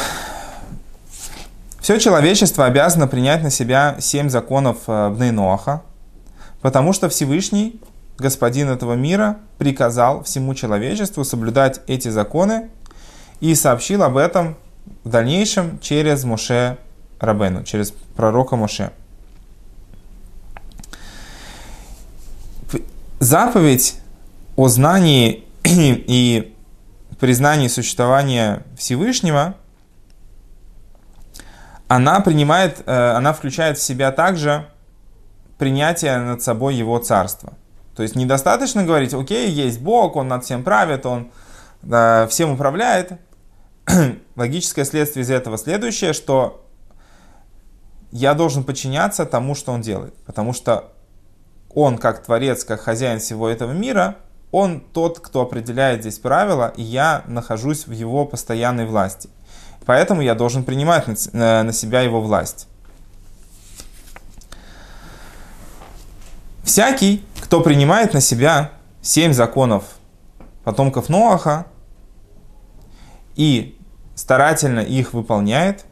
Все 1.81 1.99
человечество 1.99 2.67
обязано 2.67 3.07
принять 3.07 3.43
на 3.43 3.49
себя 3.49 3.97
семь 4.01 4.29
законов 4.29 4.81
э, 4.87 5.09
Бнейноаха, 5.09 5.81
потому 6.61 6.93
что 6.93 7.09
Всевышний, 7.09 7.81
Господин 8.19 8.69
этого 8.69 8.93
мира, 8.93 9.39
приказал 9.57 10.23
всему 10.25 10.55
человечеству 10.55 11.25
соблюдать 11.25 11.81
эти 11.87 12.11
законы 12.11 12.69
и 13.41 13.55
сообщил 13.55 14.03
об 14.03 14.17
этом 14.17 14.57
в 15.03 15.09
дальнейшем 15.11 15.79
через 15.81 16.25
Моше 16.25 16.79
Рабену, 17.21 17.65
через 17.65 17.93
пророка 18.17 18.57
Моше. 18.57 18.93
заповедь 23.25 23.97
о 24.57 24.69
знании 24.69 25.45
и 25.65 26.55
признании 27.19 27.69
существования 27.69 28.63
Всевышнего, 28.77 29.55
она 31.89 32.21
принимает, 32.21 32.83
э, 32.87 33.11
она 33.13 33.33
включает 33.33 33.79
в 33.79 33.83
себя 33.83 34.13
также 34.13 34.67
принятие 35.59 36.19
над 36.19 36.43
собой 36.43 36.75
его 36.75 36.99
царства. 36.99 37.55
То 37.97 38.03
есть 38.03 38.17
недостаточно 38.17 38.85
говорить, 38.85 39.15
окей, 39.15 39.51
есть 39.51 39.81
Бог, 39.81 40.17
Он 40.17 40.29
над 40.29 40.45
всем 40.45 40.65
правит, 40.65 41.07
Он 41.07 41.31
да, 41.83 42.27
всем 42.27 42.51
управляет. 42.53 43.13
Логическое 44.37 44.85
следствие 44.85 45.25
из 45.25 45.31
этого 45.31 45.59
следующее, 45.59 46.13
что 46.13 46.67
я 48.11 48.35
должен 48.35 48.65
подчиняться 48.65 49.27
тому, 49.27 49.55
что 49.55 49.73
Он 49.73 49.81
делает. 49.81 50.15
Потому 50.25 50.53
что 50.53 50.95
он, 51.75 51.99
как 51.99 52.23
творец, 52.23 52.65
как 52.65 52.81
хозяин 52.81 53.19
всего 53.19 53.49
этого 53.49 53.73
мира, 53.73 54.17
он 54.53 54.81
тот, 54.81 55.19
кто 55.19 55.41
определяет 55.43 56.03
здесь 56.03 56.21
правила, 56.21 56.73
и 56.77 56.83
я 56.83 57.25
нахожусь 57.27 57.89
в 57.89 57.91
его 57.91 58.25
постоянной 58.25 58.87
власти. 58.87 59.29
Поэтому 59.85 60.23
я 60.23 60.37
должен 60.37 60.63
принимать 60.63 61.33
на 61.33 61.73
себя 61.73 62.03
его 62.03 62.21
власть. 62.21 62.69
Всякий, 66.63 67.25
кто 67.43 67.61
принимает 67.61 68.15
на 68.15 68.21
себя 68.21 68.71
семь 69.03 69.33
законов 69.33 69.85
потомков 70.63 71.09
Ноаха 71.09 71.67
и 73.35 73.74
старательно 74.15 74.81
их 74.81 75.13
выполняет, 75.13 75.85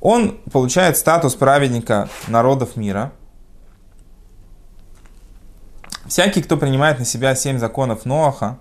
он 0.00 0.38
получает 0.50 0.96
статус 0.96 1.34
праведника 1.34 2.08
народов 2.28 2.76
мира– 2.76 3.12
Всякий, 6.10 6.42
кто 6.42 6.56
принимает 6.56 6.98
на 6.98 7.04
себя 7.04 7.36
семь 7.36 7.58
законов 7.58 8.04
Ноаха, 8.04 8.58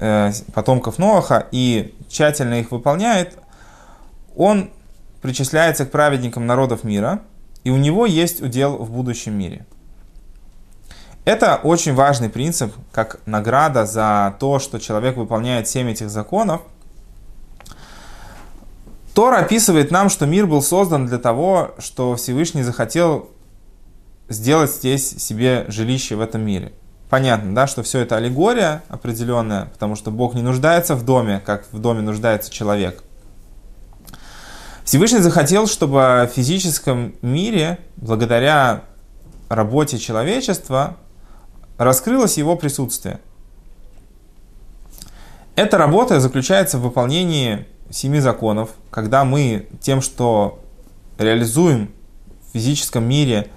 э, 0.00 0.32
потомков 0.52 0.98
Ноаха, 0.98 1.46
и 1.52 1.94
тщательно 2.08 2.54
их 2.54 2.72
выполняет, 2.72 3.38
он 4.34 4.70
причисляется 5.22 5.86
к 5.86 5.92
праведникам 5.92 6.44
народов 6.44 6.82
мира, 6.82 7.20
и 7.62 7.70
у 7.70 7.76
него 7.76 8.04
есть 8.04 8.42
удел 8.42 8.78
в 8.78 8.90
будущем 8.90 9.38
мире. 9.38 9.64
Это 11.28 11.60
очень 11.62 11.92
важный 11.92 12.30
принцип, 12.30 12.72
как 12.90 13.20
награда 13.26 13.84
за 13.84 14.34
то, 14.40 14.58
что 14.58 14.78
человек 14.78 15.18
выполняет 15.18 15.68
семь 15.68 15.90
этих 15.90 16.08
законов. 16.08 16.62
Тор 19.12 19.34
описывает 19.34 19.90
нам, 19.90 20.08
что 20.08 20.24
мир 20.24 20.46
был 20.46 20.62
создан 20.62 21.04
для 21.04 21.18
того, 21.18 21.74
что 21.80 22.16
Всевышний 22.16 22.62
захотел 22.62 23.28
сделать 24.30 24.70
здесь 24.70 25.22
себе 25.22 25.66
жилище 25.68 26.16
в 26.16 26.22
этом 26.22 26.40
мире. 26.40 26.72
Понятно, 27.10 27.54
да, 27.54 27.66
что 27.66 27.82
все 27.82 27.98
это 27.98 28.16
аллегория 28.16 28.82
определенная, 28.88 29.66
потому 29.66 29.96
что 29.96 30.10
Бог 30.10 30.32
не 30.32 30.40
нуждается 30.40 30.94
в 30.94 31.04
доме, 31.04 31.42
как 31.44 31.66
в 31.72 31.78
доме 31.78 32.00
нуждается 32.00 32.50
человек. 32.50 33.04
Всевышний 34.82 35.20
захотел, 35.20 35.66
чтобы 35.66 36.26
в 36.26 36.34
физическом 36.34 37.16
мире, 37.20 37.80
благодаря 37.96 38.84
работе 39.50 39.98
человечества, 39.98 40.96
раскрылось 41.78 42.36
его 42.36 42.56
присутствие. 42.56 43.20
Эта 45.54 45.78
работа 45.78 46.20
заключается 46.20 46.78
в 46.78 46.82
выполнении 46.82 47.66
семи 47.90 48.20
законов, 48.20 48.70
когда 48.90 49.24
мы 49.24 49.68
тем, 49.80 50.02
что 50.02 50.60
реализуем 51.18 51.90
в 52.48 52.52
физическом 52.52 53.04
мире 53.04 53.50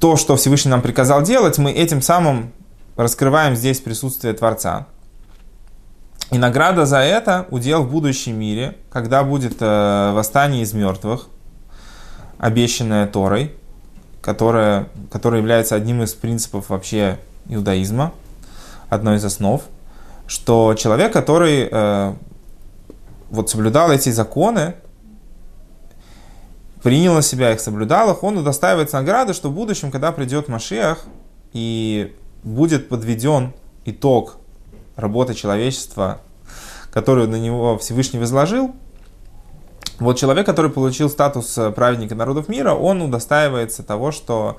то, 0.00 0.16
что 0.16 0.36
Всевышний 0.36 0.70
нам 0.70 0.80
приказал 0.80 1.22
делать, 1.22 1.58
мы 1.58 1.72
этим 1.72 2.00
самым 2.00 2.52
раскрываем 2.96 3.56
здесь 3.56 3.80
присутствие 3.80 4.32
Творца. 4.32 4.86
И 6.30 6.38
награда 6.38 6.84
за 6.86 6.98
это 6.98 7.46
удел 7.50 7.82
в 7.82 7.90
будущем 7.90 8.38
мире, 8.38 8.76
когда 8.90 9.24
будет 9.24 9.56
э, 9.60 10.12
восстание 10.12 10.62
из 10.62 10.72
мертвых, 10.74 11.28
обещанное 12.38 13.06
Торой, 13.06 13.54
которое, 14.20 14.88
которое 15.10 15.38
является 15.38 15.74
одним 15.74 16.02
из 16.02 16.14
принципов 16.14 16.70
вообще 16.70 17.18
иудаизма, 17.48 18.12
одной 18.88 19.16
из 19.16 19.24
основ, 19.24 19.62
что 20.26 20.74
человек, 20.74 21.12
который 21.12 21.68
э, 21.70 22.14
вот 23.30 23.50
соблюдал 23.50 23.90
эти 23.90 24.10
законы, 24.10 24.74
принял 26.82 27.14
на 27.14 27.22
себя 27.22 27.52
их, 27.52 27.60
соблюдал 27.60 28.10
их, 28.12 28.22
он 28.22 28.38
удостаивается 28.38 28.96
награды, 28.96 29.34
что 29.34 29.50
в 29.50 29.54
будущем, 29.54 29.90
когда 29.90 30.12
придет 30.12 30.48
Машиах 30.48 31.04
и 31.52 32.14
будет 32.42 32.88
подведен 32.88 33.52
итог 33.84 34.36
работы 34.96 35.34
человечества, 35.34 36.20
которую 36.92 37.28
на 37.28 37.36
него 37.36 37.78
Всевышний 37.78 38.18
возложил, 38.18 38.74
вот 39.98 40.16
человек, 40.16 40.46
который 40.46 40.70
получил 40.70 41.10
статус 41.10 41.58
праведника 41.74 42.14
народов 42.14 42.48
мира, 42.48 42.74
он 42.74 43.02
удостаивается 43.02 43.82
того, 43.82 44.12
что 44.12 44.58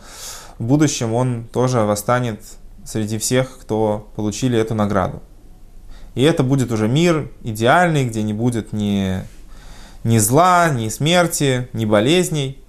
в 0.57 0.65
будущем 0.65 1.13
он 1.13 1.47
тоже 1.51 1.79
восстанет 1.81 2.41
среди 2.83 3.17
всех, 3.17 3.59
кто 3.59 4.09
получили 4.15 4.57
эту 4.59 4.75
награду. 4.75 5.21
И 6.15 6.23
это 6.23 6.43
будет 6.43 6.71
уже 6.71 6.87
мир 6.87 7.31
идеальный, 7.43 8.05
где 8.05 8.23
не 8.23 8.33
будет 8.33 8.73
ни 8.73 9.23
ни 10.03 10.17
зла, 10.17 10.69
ни 10.69 10.89
смерти, 10.89 11.67
ни 11.73 11.85
болезней. 11.85 12.61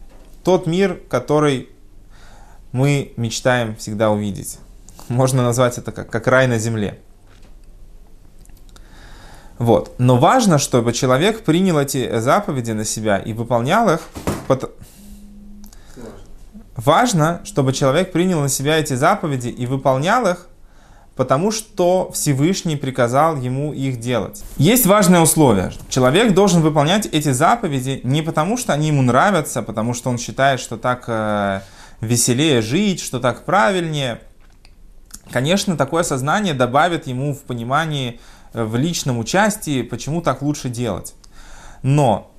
Тот 0.44 0.66
мир, 0.66 1.00
который 1.08 1.68
мы 2.72 3.12
мечтаем 3.16 3.76
всегда 3.76 4.10
увидеть. 4.10 4.58
Можно 5.08 5.42
назвать 5.42 5.78
это 5.78 5.92
как, 5.92 6.10
как 6.10 6.26
рай 6.26 6.46
на 6.46 6.58
земле. 6.58 6.98
Вот. 9.60 9.92
Но 9.98 10.16
важно, 10.16 10.58
чтобы 10.58 10.94
человек 10.94 11.44
принял 11.44 11.78
эти 11.78 12.18
заповеди 12.18 12.70
на 12.70 12.86
себя 12.86 13.18
и 13.18 13.34
выполнял 13.34 13.90
их. 13.90 14.00
Под... 14.48 14.72
Важно, 16.76 17.42
чтобы 17.44 17.74
человек 17.74 18.10
принял 18.10 18.40
на 18.40 18.48
себя 18.48 18.78
эти 18.78 18.94
заповеди 18.94 19.48
и 19.48 19.66
выполнял 19.66 20.26
их, 20.26 20.46
потому 21.14 21.50
что 21.50 22.10
Всевышний 22.14 22.76
приказал 22.76 23.36
ему 23.36 23.74
их 23.74 24.00
делать. 24.00 24.42
Есть 24.56 24.86
важное 24.86 25.20
условие. 25.20 25.72
Человек 25.90 26.32
должен 26.32 26.62
выполнять 26.62 27.04
эти 27.04 27.30
заповеди 27.30 28.00
не 28.02 28.22
потому, 28.22 28.56
что 28.56 28.72
они 28.72 28.86
ему 28.86 29.02
нравятся, 29.02 29.60
потому 29.60 29.92
что 29.92 30.08
он 30.08 30.16
считает, 30.16 30.60
что 30.60 30.78
так 30.78 31.04
э, 31.06 31.60
веселее 32.00 32.62
жить, 32.62 33.02
что 33.02 33.20
так 33.20 33.44
правильнее. 33.44 34.22
Конечно, 35.30 35.76
такое 35.76 36.02
сознание 36.02 36.54
добавит 36.54 37.06
ему 37.06 37.34
в 37.34 37.42
понимании 37.42 38.20
Э, 38.52 38.64
в 38.64 38.76
личном 38.76 39.18
участии, 39.18 39.82
почему 39.82 40.22
так 40.22 40.42
лучше 40.42 40.68
делать. 40.68 41.14
Но 41.82 42.32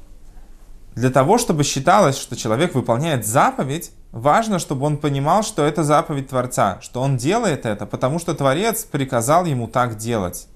для 0.96 1.10
того, 1.10 1.38
чтобы 1.38 1.64
считалось, 1.64 2.18
что 2.18 2.36
человек 2.36 2.76
выполняет 2.76 3.26
заповедь, 3.26 3.92
важно, 4.12 4.60
чтобы 4.60 4.86
он 4.86 4.98
понимал, 4.98 5.44
что 5.44 5.64
это 5.64 5.84
заповедь 5.84 6.30
Творца, 6.30 6.80
что 6.82 7.02
он 7.02 7.16
делает 7.16 7.66
это, 7.66 7.86
потому 7.86 8.20
что 8.20 8.34
Творец 8.34 8.84
приказал 8.84 9.46
ему 9.46 9.68
так 9.68 9.96
делать. 9.96 10.48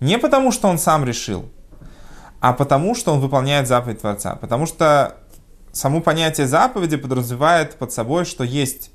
Не 0.00 0.18
потому, 0.18 0.50
что 0.50 0.68
он 0.68 0.78
сам 0.78 1.04
решил, 1.04 1.48
а 2.40 2.52
потому, 2.52 2.96
что 2.96 3.12
он 3.12 3.20
выполняет 3.20 3.68
заповедь 3.68 4.00
Творца. 4.00 4.34
Потому 4.34 4.66
что 4.66 5.14
само 5.70 6.00
понятие 6.00 6.48
заповеди 6.48 6.96
подразумевает 6.96 7.76
под 7.76 7.92
собой, 7.92 8.24
что 8.24 8.42
есть 8.42 8.90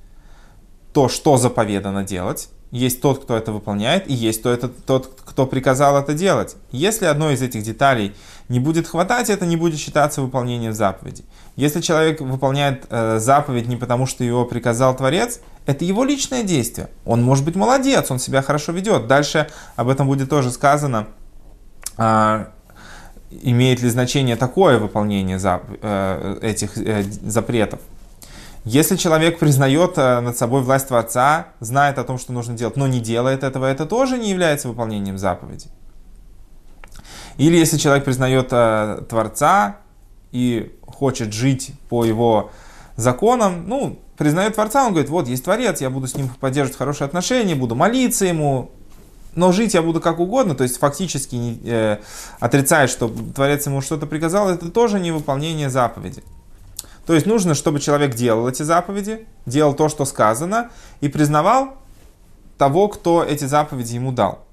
то, 0.91 1.07
что 1.07 1.37
заповедано 1.37 2.03
делать, 2.03 2.49
есть 2.71 3.01
тот, 3.01 3.23
кто 3.23 3.37
это 3.37 3.51
выполняет, 3.51 4.09
и 4.09 4.13
есть 4.13 4.43
тот, 4.43 4.57
это, 4.57 4.67
тот, 4.67 5.21
кто 5.25 5.45
приказал 5.45 5.97
это 5.97 6.13
делать. 6.13 6.55
Если 6.71 7.05
одной 7.05 7.35
из 7.35 7.41
этих 7.41 7.63
деталей 7.63 8.13
не 8.49 8.59
будет 8.59 8.87
хватать, 8.87 9.29
это 9.29 9.45
не 9.45 9.55
будет 9.55 9.79
считаться 9.79 10.21
выполнением 10.21 10.73
заповеди. 10.73 11.23
Если 11.55 11.81
человек 11.81 12.21
выполняет 12.21 12.85
э, 12.89 13.19
заповедь 13.19 13.67
не 13.67 13.77
потому, 13.77 14.05
что 14.05 14.23
его 14.23 14.45
приказал 14.45 14.95
Творец, 14.95 15.39
это 15.65 15.85
его 15.85 16.03
личное 16.03 16.43
действие. 16.43 16.89
Он 17.05 17.23
может 17.23 17.45
быть 17.45 17.55
молодец, 17.55 18.11
он 18.11 18.19
себя 18.19 18.41
хорошо 18.41 18.71
ведет. 18.71 19.07
Дальше 19.07 19.47
об 19.75 19.89
этом 19.89 20.07
будет 20.07 20.29
тоже 20.29 20.51
сказано, 20.51 21.07
э, 21.97 22.45
имеет 23.29 23.81
ли 23.81 23.89
значение 23.89 24.35
такое 24.35 24.77
выполнение 24.77 25.39
зап, 25.39 25.63
э, 25.81 26.39
этих 26.41 26.77
э, 26.77 27.03
запретов. 27.03 27.79
Если 28.67 28.97
человек 28.97 29.39
признает 29.39 29.93
э, 29.97 30.19
над 30.19 30.37
собой 30.37 30.61
власть 30.61 30.89
Творца, 30.89 31.47
знает 31.61 31.97
о 31.99 32.03
том, 32.03 32.17
что 32.17 32.33
нужно 32.33 32.53
делать, 32.53 32.75
но 32.75 32.85
не 32.85 32.99
делает 32.99 33.43
этого, 33.43 33.65
это 33.65 33.85
тоже 33.85 34.17
не 34.17 34.29
является 34.29 34.67
выполнением 34.67 35.17
заповеди. 35.17 35.67
Или 37.37 37.55
если 37.55 37.77
человек 37.77 38.03
признает 38.03 38.49
э, 38.51 39.03
Творца 39.07 39.77
и 40.33 40.77
хочет 40.85 41.31
жить 41.31 41.71
по 41.87 42.03
его 42.03 42.51
законам, 42.97 43.69
ну, 43.69 43.99
признает 44.17 44.55
Творца, 44.55 44.85
он 44.85 44.91
говорит, 44.91 45.09
вот 45.09 45.29
есть 45.29 45.45
Творец, 45.45 45.79
я 45.79 45.89
буду 45.89 46.07
с 46.07 46.15
ним 46.15 46.27
поддерживать 46.27 46.77
хорошие 46.77 47.05
отношения, 47.05 47.55
буду 47.55 47.73
молиться 47.73 48.25
ему, 48.25 48.71
но 49.33 49.53
жить 49.53 49.75
я 49.75 49.81
буду 49.81 50.01
как 50.01 50.19
угодно, 50.19 50.55
то 50.55 50.63
есть 50.63 50.77
фактически 50.77 51.57
э, 51.63 51.99
отрицает, 52.41 52.89
что 52.89 53.07
Творец 53.33 53.65
ему 53.65 53.79
что-то 53.79 54.07
приказал, 54.07 54.49
это 54.49 54.69
тоже 54.69 54.99
не 54.99 55.11
выполнение 55.11 55.69
заповеди. 55.69 56.21
То 57.07 57.13
есть 57.13 57.25
нужно, 57.25 57.55
чтобы 57.55 57.79
человек 57.79 58.15
делал 58.15 58.49
эти 58.49 58.63
заповеди, 58.63 59.25
делал 59.45 59.73
то, 59.73 59.87
что 59.87 60.03
сказано, 60.03 60.69
и 60.99 61.07
признавал 61.07 61.77
того, 62.57 62.89
кто 62.89 63.23
эти 63.23 63.45
заповеди 63.45 63.95
ему 63.95 64.11
дал. 64.11 64.45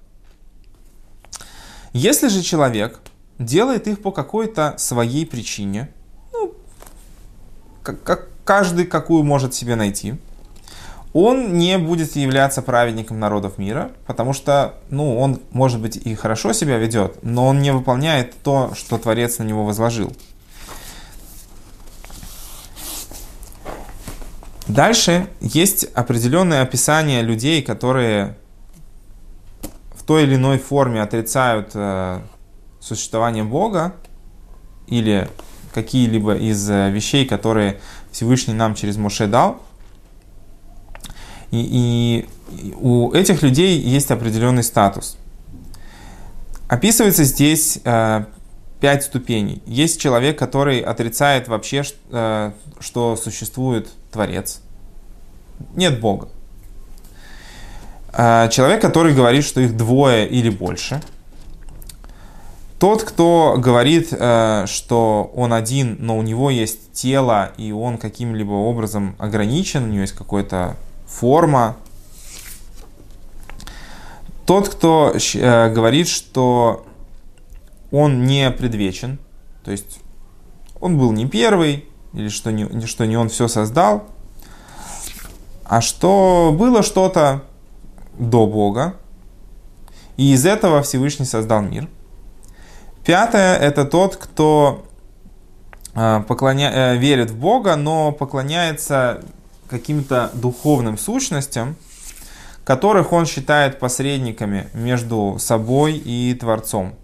Если 1.93 2.29
же 2.29 2.43
человек 2.43 3.01
делает 3.41 3.89
их 3.89 4.01
по 4.01 4.13
какой-то 4.13 4.77
своей 4.79 5.27
причине, 5.27 5.91
ну, 6.33 6.55
как, 7.83 8.03
как 8.05 8.29
каждый 8.45 8.87
какую 8.87 9.25
может 9.25 9.53
себе 9.53 9.75
найти, 9.75 10.15
он 11.13 11.59
не 11.59 11.77
будет 11.79 12.15
являться 12.15 12.63
праведником 12.63 13.19
народов 13.19 13.59
мира, 13.59 13.91
потому 14.07 14.33
что, 14.33 14.75
ну, 14.91 15.19
он, 15.19 15.41
может 15.51 15.81
быть, 15.81 15.97
и 15.97 16.15
хорошо 16.15 16.53
себя 16.53 16.79
ведет, 16.79 17.19
но 17.23 17.49
он 17.49 17.61
не 17.61 17.73
выполняет 17.73 18.35
то, 18.45 18.73
что 18.77 18.97
Творец 18.99 19.39
на 19.39 19.45
него 19.45 19.65
возложил. 19.65 20.13
Дальше 24.67 25.29
есть 25.41 25.85
определенное 25.95 26.63
описание 26.63 27.23
людей, 27.23 27.63
которые 27.63 28.37
в 29.95 30.03
той 30.05 30.23
или 30.23 30.37
иной 30.37 30.59
форме 30.59 31.03
отрицают 31.03 31.71
э, 31.75 32.21
существование 32.81 33.45
Бога 33.45 33.95
или 34.87 35.29
какие-либо 35.73 36.37
из 36.37 36.69
э, 36.71 36.91
вещей, 36.91 37.27
которые 37.27 37.81
Всевышний 38.11 38.55
нам 38.55 38.75
через 38.75 38.97
Моше 38.97 39.27
дал. 39.27 39.61
И, 41.51 42.27
и 42.51 42.75
у 42.77 43.13
этих 43.13 43.43
людей 43.43 43.79
есть 43.79 44.11
определенный 44.11 44.63
статус. 44.63 45.19
Описывается 46.69 47.25
здесь 47.25 47.81
э, 47.85 48.25
пять 48.81 49.05
ступеней. 49.05 49.63
Есть 49.67 50.01
человек, 50.01 50.39
который 50.39 50.81
отрицает 50.81 51.49
вообще, 51.49 51.83
э, 52.11 52.53
что 52.81 53.17
существует 53.17 53.89
Творец. 54.15 54.61
Нет 55.75 56.01
Бога. 56.01 56.29
А, 58.13 58.47
человек, 58.49 58.81
который 58.81 59.13
говорит, 59.13 59.45
что 59.45 59.61
их 59.61 59.77
двое 59.77 60.29
или 60.29 60.51
больше. 60.51 61.03
Тот, 62.79 63.03
кто 63.03 63.57
говорит, 63.59 64.09
э, 64.13 64.67
что 64.67 65.33
он 65.35 65.53
один, 65.53 65.97
но 66.01 66.19
у 66.19 66.23
него 66.23 66.51
есть 66.51 66.93
тело, 66.93 67.53
и 67.57 67.73
он 67.73 67.99
каким-либо 67.99 68.53
образом 68.53 69.17
ограничен, 69.19 69.85
у 69.85 69.87
него 69.87 70.03
есть 70.03 70.13
какая-то 70.13 70.77
форма. 71.07 71.77
Тот, 74.45 74.69
кто 74.69 75.13
э, 75.15 75.73
говорит, 75.73 76.09
что 76.09 76.85
он 77.91 78.27
не 78.27 78.51
предвечен, 78.51 79.19
то 79.65 79.71
есть 79.71 80.01
он 80.81 80.99
был 80.99 81.13
не 81.13 81.27
первый, 81.27 81.87
или 82.15 82.29
что 82.29 82.51
не, 82.53 82.87
что 82.87 83.07
не 83.07 83.17
он 83.17 83.29
все 83.29 83.49
создал, 83.49 84.05
а 85.65 85.81
что 85.81 86.55
было 86.57 86.83
что-то 86.83 87.43
до 88.19 88.47
Бога, 88.47 88.95
и 90.17 90.33
из 90.33 90.47
этого 90.47 90.83
Всевышний 90.83 91.27
создал 91.27 91.63
мир. 91.63 91.89
Пятое– 93.05 93.57
это 93.59 93.85
тот, 93.85 94.17
кто 94.17 94.85
а, 95.95 96.21
поклоня... 96.23 96.71
Э, 96.73 96.97
верит 96.97 97.31
в 97.31 97.37
Бога, 97.37 97.77
но 97.77 98.13
поклоняется 98.13 99.23
каким-то 99.69 100.31
духовным 100.35 100.99
сущностям, 100.99 101.77
которых 102.65 103.13
он 103.13 103.27
считает 103.27 103.79
посредниками 103.79 104.69
между 104.73 105.37
собой 105.39 105.95
и 105.97 106.35
Творцом. 106.35 106.95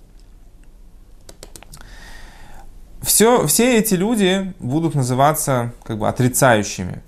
Все, 3.02 3.46
все 3.46 3.78
эти 3.78 3.94
люди 3.94 4.52
будут 4.60 4.94
называться 4.94 5.72
как 5.84 5.98
бы 5.98 6.08
отрицающими. 6.08 7.02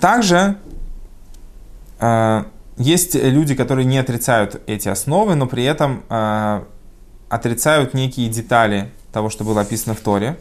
Также 0.00 0.56
э, 2.00 2.44
есть 2.78 3.14
люди, 3.14 3.54
которые 3.54 3.84
не 3.84 3.98
отрицают 3.98 4.60
эти 4.66 4.88
основы, 4.88 5.36
но 5.36 5.46
при 5.46 5.64
этом 5.64 6.02
э, 6.08 6.64
отрицают 7.28 7.94
некие 7.94 8.28
детали 8.28 8.90
того, 9.12 9.30
что 9.30 9.44
было 9.44 9.60
описано 9.60 9.94
в 9.94 10.00
Торе. 10.00 10.38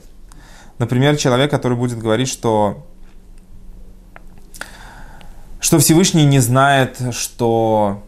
Например, 0.79 1.17
человек, 1.17 1.51
который 1.51 1.77
будет 1.77 1.99
говорить, 1.99 2.29
что, 2.29 2.87
что 5.59 5.77
Всевышний 5.77 6.25
не 6.25 6.39
знает, 6.39 6.97
что, 7.11 8.01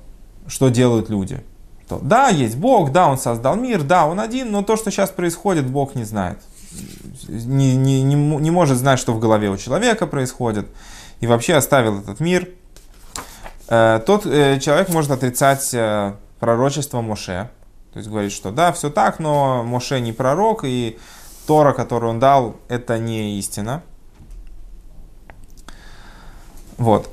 что 0.47 0.69
делают 0.69 1.09
люди– 1.09 1.43
что 1.91 1.99
да, 1.99 2.29
есть 2.29 2.55
Бог, 2.55 2.91
да, 2.91 3.09
Он 3.09 3.17
создал 3.17 3.55
мир, 3.55 3.83
да, 3.83 4.07
Он 4.07 4.19
один, 4.19 4.51
но 4.51 4.63
то, 4.63 4.77
что 4.77 4.91
сейчас 4.91 5.09
происходит, 5.09 5.67
Бог 5.67 5.95
не 5.95 6.05
знает. 6.05 6.39
Не, 7.27 7.75
не, 7.75 8.01
не, 8.01 8.15
не 8.15 8.51
может 8.51 8.77
знать, 8.77 8.97
что 8.97 9.11
в 9.13 9.19
голове 9.19 9.49
у 9.49 9.57
человека 9.57 10.07
происходит. 10.07 10.67
И 11.19 11.27
вообще 11.27 11.55
оставил 11.55 11.99
этот 11.99 12.21
мир. 12.21 12.47
Э, 13.67 13.99
тот 14.05 14.25
э, 14.25 14.59
человек 14.61 14.87
может 14.89 15.11
отрицать 15.11 15.73
э, 15.73 16.13
пророчество 16.39 17.01
Моше. 17.01 17.49
То 17.91 17.99
есть 17.99 18.09
говорит, 18.09 18.31
что 18.31 18.51
да, 18.51 18.71
все 18.71 18.89
так, 18.89 19.19
но 19.19 19.63
Моше 19.63 19.99
не 19.99 20.13
пророк, 20.13 20.63
и 20.63 20.97
Тора, 21.45 21.73
которую 21.73 22.11
он 22.11 22.19
дал, 22.19 22.55
это 22.69 22.97
не 22.99 23.37
истина. 23.37 23.83
Вот. 26.77 27.09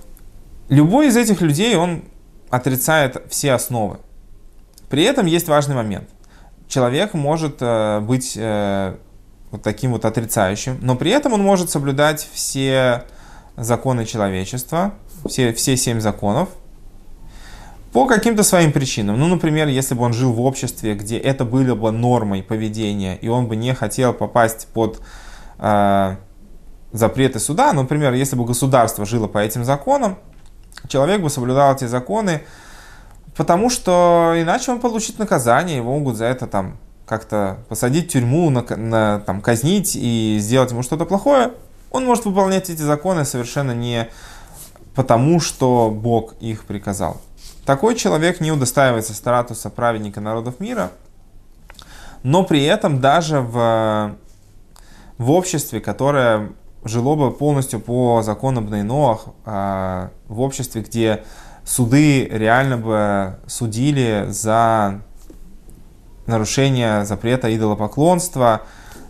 Любой 0.69 1.09
из 1.09 1.17
этих 1.17 1.41
людей, 1.41 1.75
он 1.75 2.05
отрицает 2.49 3.25
все 3.29 3.55
основы. 3.55 3.99
При 4.89 5.03
этом 5.05 5.27
есть 5.27 5.49
важный 5.49 5.75
момент. 5.75 6.09
Человек 6.69 7.15
может 7.15 7.57
э, 7.61 8.01
быть 8.01 8.35
э, 8.37 8.95
вот 9.51 9.63
таким 9.63 9.93
вот 9.93 10.05
отрицающим, 10.05 10.79
но 10.81 10.97
при 10.97 11.11
этом 11.11 11.33
он 11.33 11.43
может 11.43 11.71
соблюдать 11.71 12.29
все 12.33 13.05
законы 13.57 14.05
человечества, 14.05 14.95
все, 15.27 15.53
все 15.53 15.77
семь 15.77 16.01
законов. 16.01 16.49
по 17.93 18.07
каким-то 18.07 18.43
своим 18.43 18.73
причинам. 18.73 19.19
Ну, 19.19 19.27
например, 19.29 19.69
если 19.69 19.95
бы 19.95 20.03
он 20.03 20.13
жил 20.13 20.33
в 20.33 20.41
обществе, 20.41 20.95
где 20.95 21.17
это 21.17 21.45
было 21.45 21.75
бы 21.75 21.91
нормой 21.91 22.43
поведения, 22.43 23.17
и 23.17 23.29
он 23.29 23.47
бы 23.47 23.57
не 23.57 23.75
хотел 23.75 24.13
попасть 24.13 24.69
под 24.69 25.01
э, 25.59 26.17
запреты 26.93 27.41
суда, 27.41 27.73
например, 27.73 28.13
если 28.13 28.37
бы 28.37 28.45
государство 28.45 29.07
жило 29.07 29.27
по 29.27 29.39
этим 29.39 29.65
законам, 29.65 30.19
человек 30.87 31.21
бы 31.21 31.31
соблюдал 31.31 31.75
эти 31.75 31.87
законы, 31.87 32.43
потому 33.39 33.71
что 33.71 34.35
иначе 34.37 34.73
он 34.73 34.81
получит 34.81 35.21
наказание, 35.21 35.77
его 35.77 35.97
могут 35.97 36.17
за 36.17 36.25
это 36.25 36.49
там 36.49 36.77
как-то 37.07 37.61
посадить 37.69 38.09
в 38.09 38.13
тюрьму, 38.13 38.51
на, 38.51 38.63
на, 38.77 39.21
там, 39.21 39.41
казнить 39.41 39.95
и 39.95 40.39
сделать 40.41 40.73
ему 40.73 40.83
что-то 40.83 41.07
плохое. 41.07 41.53
Он 41.93 42.05
может 42.05 42.25
выполнять 42.25 42.69
эти 42.69 42.83
законы 42.83 43.25
совершенно 43.25 43.71
не 43.71 44.09
потому, 44.97 45.39
что 45.39 45.89
Бог 45.89 46.35
их 46.41 46.65
приказал. 46.65 47.21
Такой 47.65 47.95
человек 47.95 48.41
не 48.41 48.51
удостаивается 48.51 49.15
статуса 49.15 49.71
праведника 49.71 50.21
народов 50.21 50.59
мира, 50.59 50.91
но 52.25 52.43
при 52.43 52.65
этом 52.65 53.01
даже 53.01 53.41
в, 53.41 54.17
в 55.17 55.31
обществе, 55.31 55.81
которое 55.81 56.51
жило 56.83 57.15
бы 57.15 57.31
полностью 57.31 57.79
по 57.79 58.21
законам 58.23 58.67
Бнейноах, 58.67 59.27
а, 59.45 60.11
в 60.27 60.41
обществе, 60.41 60.83
где 60.83 61.23
суды 61.69 62.25
реально 62.25 62.79
бы 62.79 63.39
судили 63.47 64.27
за 64.31 65.03
нарушение 66.27 67.05
запрета 67.05 67.55
идолопоклонства, 67.55 68.63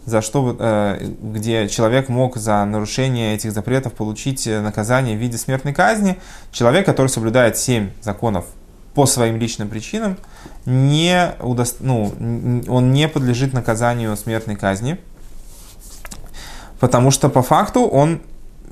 за 0.04 0.22
что, 0.22 0.56
э, 0.58 0.98
где 1.22 1.68
человек 1.68 2.08
мог 2.08 2.36
за 2.36 2.64
нарушение 2.64 3.34
этих 3.34 3.52
запретов 3.52 3.92
получить 3.92 4.46
наказание 4.46 5.16
в 5.16 5.20
виде 5.20 5.38
смертной 5.38 5.72
казни, 5.72 6.18
человек, 6.50 6.84
который 6.84 7.08
соблюдает 7.08 7.56
семь 7.56 7.90
законов 8.00 8.46
по 8.94 9.06
своим 9.06 9.36
личным 9.36 9.68
причинам, 9.68 10.16
не 10.66 11.34
удо... 11.40 11.64
ну, 11.78 12.12
он 12.68 12.92
не 12.92 13.06
подлежит 13.06 13.52
наказанию 13.52 14.16
смертной 14.16 14.56
казни, 14.56 14.98
потому 16.80 17.12
что 17.12 17.28
по 17.28 17.42
факту 17.42 17.82
он 17.82 18.20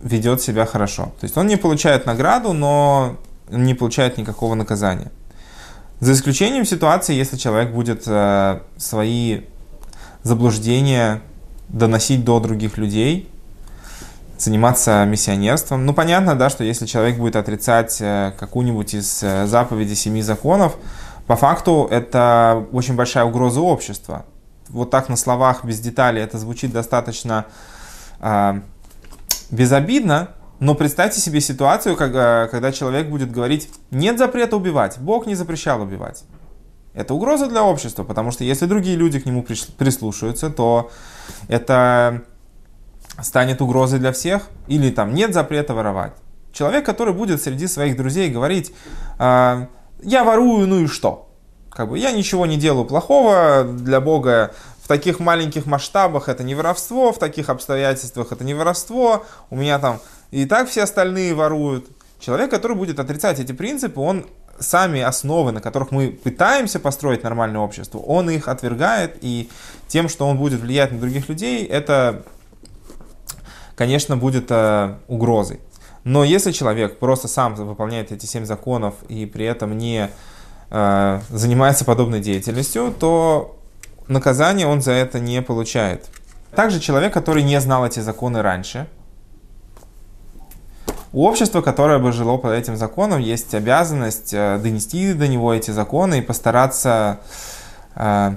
ведет 0.02 0.42
себя 0.42 0.66
хорошо. 0.66 1.12
То 1.20 1.24
есть 1.24 1.36
он 1.36 1.46
не 1.46 1.56
получает 1.56 2.06
награду, 2.06 2.52
но 2.52 3.16
не 3.48 3.74
получает 3.74 4.18
никакого 4.18 4.54
наказания. 4.54 5.10
За 6.00 6.12
исключением 6.12 6.64
ситуации, 6.64 7.14
если 7.14 7.36
человек 7.36 7.72
будет 7.72 8.02
э, 8.06 8.60
свои 8.76 9.42
заблуждения 10.22 11.22
доносить 11.68 12.24
до 12.24 12.40
других 12.40 12.76
людей, 12.76 13.30
заниматься 14.38 15.04
миссионерством. 15.04 15.86
Ну, 15.86 15.94
понятно, 15.94 16.34
да, 16.34 16.50
что 16.50 16.64
если 16.64 16.86
человек 16.86 17.16
будет 17.16 17.36
отрицать 17.36 17.98
э, 18.00 18.32
какую-нибудь 18.38 18.94
из 18.94 19.22
э, 19.22 19.46
заповедей 19.46 19.94
семи 19.94 20.22
законов, 20.22 20.76
по 21.26 21.36
факту 21.36 21.88
это 21.90 22.66
очень 22.72 22.94
большая 22.94 23.24
угроза 23.24 23.60
общества. 23.60 24.26
Вот 24.68 24.90
так 24.90 25.08
на 25.08 25.16
словах, 25.16 25.64
без 25.64 25.80
деталей, 25.80 26.22
это 26.22 26.38
звучит 26.38 26.72
достаточно 26.72 27.46
э, 28.20 28.60
безобидно, 29.50 30.28
но 30.58 30.74
представьте 30.74 31.20
себе 31.20 31.40
ситуацию, 31.40 31.96
когда, 31.96 32.48
когда 32.48 32.72
человек 32.72 33.08
будет 33.08 33.30
говорить, 33.30 33.68
нет 33.90 34.18
запрета 34.18 34.56
убивать, 34.56 34.98
Бог 34.98 35.26
не 35.26 35.34
запрещал 35.34 35.82
убивать. 35.82 36.24
Это 36.94 37.12
угроза 37.12 37.46
для 37.46 37.62
общества, 37.62 38.04
потому 38.04 38.30
что 38.30 38.42
если 38.42 38.64
другие 38.64 38.96
люди 38.96 39.20
к 39.20 39.26
нему 39.26 39.42
прислушаются, 39.42 40.48
то 40.48 40.90
это 41.46 42.22
станет 43.20 43.60
угрозой 43.60 43.98
для 43.98 44.12
всех. 44.12 44.48
Или 44.66 44.90
там 44.90 45.14
нет 45.14 45.34
запрета 45.34 45.74
воровать. 45.74 46.12
Человек, 46.52 46.86
который 46.86 47.12
будет 47.12 47.42
среди 47.42 47.66
своих 47.66 47.98
друзей 47.98 48.30
говорить, 48.30 48.72
«А, 49.18 49.68
я 50.02 50.24
ворую, 50.24 50.66
ну 50.66 50.80
и 50.80 50.86
что? 50.86 51.28
Как 51.70 51.90
бы 51.90 51.98
я 51.98 52.12
ничего 52.12 52.46
не 52.46 52.56
делаю 52.56 52.86
плохого 52.86 53.64
для 53.64 54.00
Бога. 54.00 54.54
В 54.82 54.88
таких 54.88 55.20
маленьких 55.20 55.66
масштабах 55.66 56.28
это 56.28 56.44
не 56.44 56.54
воровство, 56.54 57.12
в 57.12 57.18
таких 57.18 57.50
обстоятельствах 57.50 58.32
это 58.32 58.44
не 58.44 58.54
воровство. 58.54 59.26
У 59.50 59.56
меня 59.56 59.78
там 59.78 60.00
и 60.36 60.44
так 60.44 60.68
все 60.68 60.82
остальные 60.82 61.34
воруют. 61.34 61.86
Человек, 62.20 62.50
который 62.50 62.76
будет 62.76 63.00
отрицать 63.00 63.40
эти 63.40 63.52
принципы, 63.52 63.98
он 64.00 64.26
сами 64.58 65.00
основы, 65.00 65.50
на 65.50 65.62
которых 65.62 65.92
мы 65.92 66.10
пытаемся 66.10 66.78
построить 66.78 67.22
нормальное 67.22 67.60
общество, 67.62 67.98
он 68.00 68.28
их 68.28 68.46
отвергает, 68.48 69.16
и 69.22 69.48
тем, 69.88 70.10
что 70.10 70.26
он 70.26 70.36
будет 70.36 70.60
влиять 70.60 70.92
на 70.92 70.98
других 70.98 71.30
людей, 71.30 71.64
это, 71.64 72.22
конечно, 73.76 74.18
будет 74.18 74.50
э, 74.50 74.96
угрозой. 75.08 75.60
Но 76.04 76.22
если 76.22 76.52
человек 76.52 76.98
просто 76.98 77.28
сам 77.28 77.54
выполняет 77.54 78.12
эти 78.12 78.26
семь 78.26 78.44
законов 78.44 78.94
и 79.08 79.24
при 79.24 79.46
этом 79.46 79.78
не 79.78 80.10
э, 80.70 81.20
занимается 81.30 81.86
подобной 81.86 82.20
деятельностью, 82.20 82.94
то 82.98 83.58
наказание 84.06 84.66
он 84.66 84.82
за 84.82 84.92
это 84.92 85.18
не 85.18 85.40
получает. 85.40 86.04
Также 86.54 86.78
человек, 86.78 87.14
который 87.14 87.42
не 87.42 87.58
знал 87.58 87.86
эти 87.86 88.00
законы 88.00 88.42
раньше, 88.42 88.86
у 91.16 91.24
общества, 91.26 91.62
которое 91.62 91.98
бы 91.98 92.12
жило 92.12 92.36
по 92.36 92.48
этим 92.48 92.76
законам, 92.76 93.20
есть 93.20 93.54
обязанность 93.54 94.34
э, 94.34 94.58
донести 94.62 95.14
до 95.14 95.26
него 95.28 95.54
эти 95.54 95.70
законы 95.70 96.18
и 96.18 96.20
постараться 96.20 97.20
э, 97.94 98.34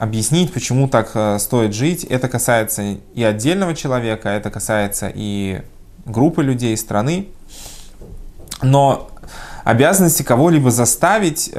объяснить, 0.00 0.52
почему 0.52 0.88
так 0.88 1.12
э, 1.14 1.38
стоит 1.38 1.72
жить. 1.72 2.02
Это 2.02 2.28
касается 2.28 2.96
и 3.14 3.22
отдельного 3.22 3.76
человека, 3.76 4.28
это 4.28 4.50
касается 4.50 5.08
и 5.14 5.62
группы 6.04 6.42
людей, 6.42 6.76
страны. 6.76 7.28
Но 8.60 9.08
обязанности 9.62 10.24
кого-либо 10.24 10.72
заставить 10.72 11.54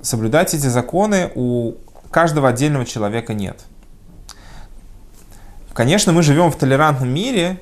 соблюдать 0.00 0.54
эти 0.54 0.68
законы 0.68 1.30
у 1.34 1.74
каждого 2.10 2.48
отдельного 2.48 2.86
человека 2.86 3.34
нет. 3.34 3.60
Конечно, 5.74 6.14
мы 6.14 6.22
живем 6.22 6.50
в 6.50 6.56
толерантном 6.56 7.10
мире, 7.10 7.60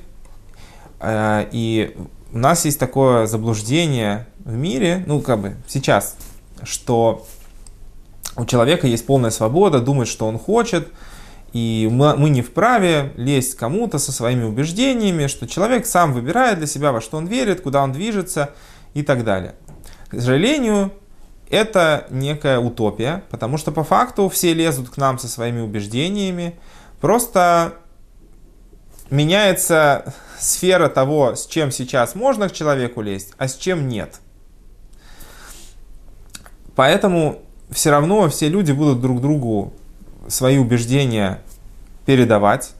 и 1.03 1.95
у 2.33 2.37
нас 2.37 2.65
есть 2.65 2.79
такое 2.79 3.25
заблуждение 3.25 4.27
в 4.39 4.53
мире, 4.53 5.03
ну, 5.05 5.21
как 5.21 5.39
бы 5.39 5.55
сейчас, 5.67 6.15
что 6.63 7.25
у 8.37 8.45
человека 8.45 8.87
есть 8.87 9.05
полная 9.05 9.31
свобода 9.31 9.79
думать, 9.79 10.07
что 10.07 10.27
он 10.27 10.39
хочет, 10.39 10.87
и 11.53 11.89
мы, 11.91 12.29
не 12.29 12.41
вправе 12.41 13.11
лезть 13.17 13.55
кому-то 13.55 13.99
со 13.99 14.13
своими 14.13 14.43
убеждениями, 14.43 15.27
что 15.27 15.47
человек 15.47 15.85
сам 15.85 16.13
выбирает 16.13 16.59
для 16.59 16.67
себя, 16.67 16.93
во 16.93 17.01
что 17.01 17.17
он 17.17 17.27
верит, 17.27 17.61
куда 17.61 17.83
он 17.83 17.91
движется 17.91 18.51
и 18.93 19.03
так 19.03 19.25
далее. 19.25 19.55
К 20.07 20.15
сожалению, 20.15 20.93
это 21.49 22.07
некая 22.09 22.59
утопия, 22.59 23.23
потому 23.29 23.57
что 23.57 23.73
по 23.73 23.83
факту 23.83 24.29
все 24.29 24.53
лезут 24.53 24.89
к 24.89 24.97
нам 24.97 25.19
со 25.19 25.27
своими 25.27 25.59
убеждениями, 25.59 26.55
просто 27.01 27.73
меняется 29.09 30.13
сфера 30.41 30.89
того, 30.89 31.35
с 31.35 31.45
чем 31.45 31.71
сейчас 31.71 32.15
можно 32.15 32.49
к 32.49 32.53
человеку 32.53 33.01
лезть, 33.01 33.33
а 33.37 33.47
с 33.47 33.55
чем 33.55 33.87
нет. 33.87 34.19
Поэтому 36.75 37.39
все 37.69 37.91
равно 37.91 38.27
все 38.29 38.49
люди 38.49 38.71
будут 38.71 39.01
друг 39.01 39.21
другу 39.21 39.73
свои 40.27 40.57
убеждения 40.57 41.41
передавать. 42.05 42.73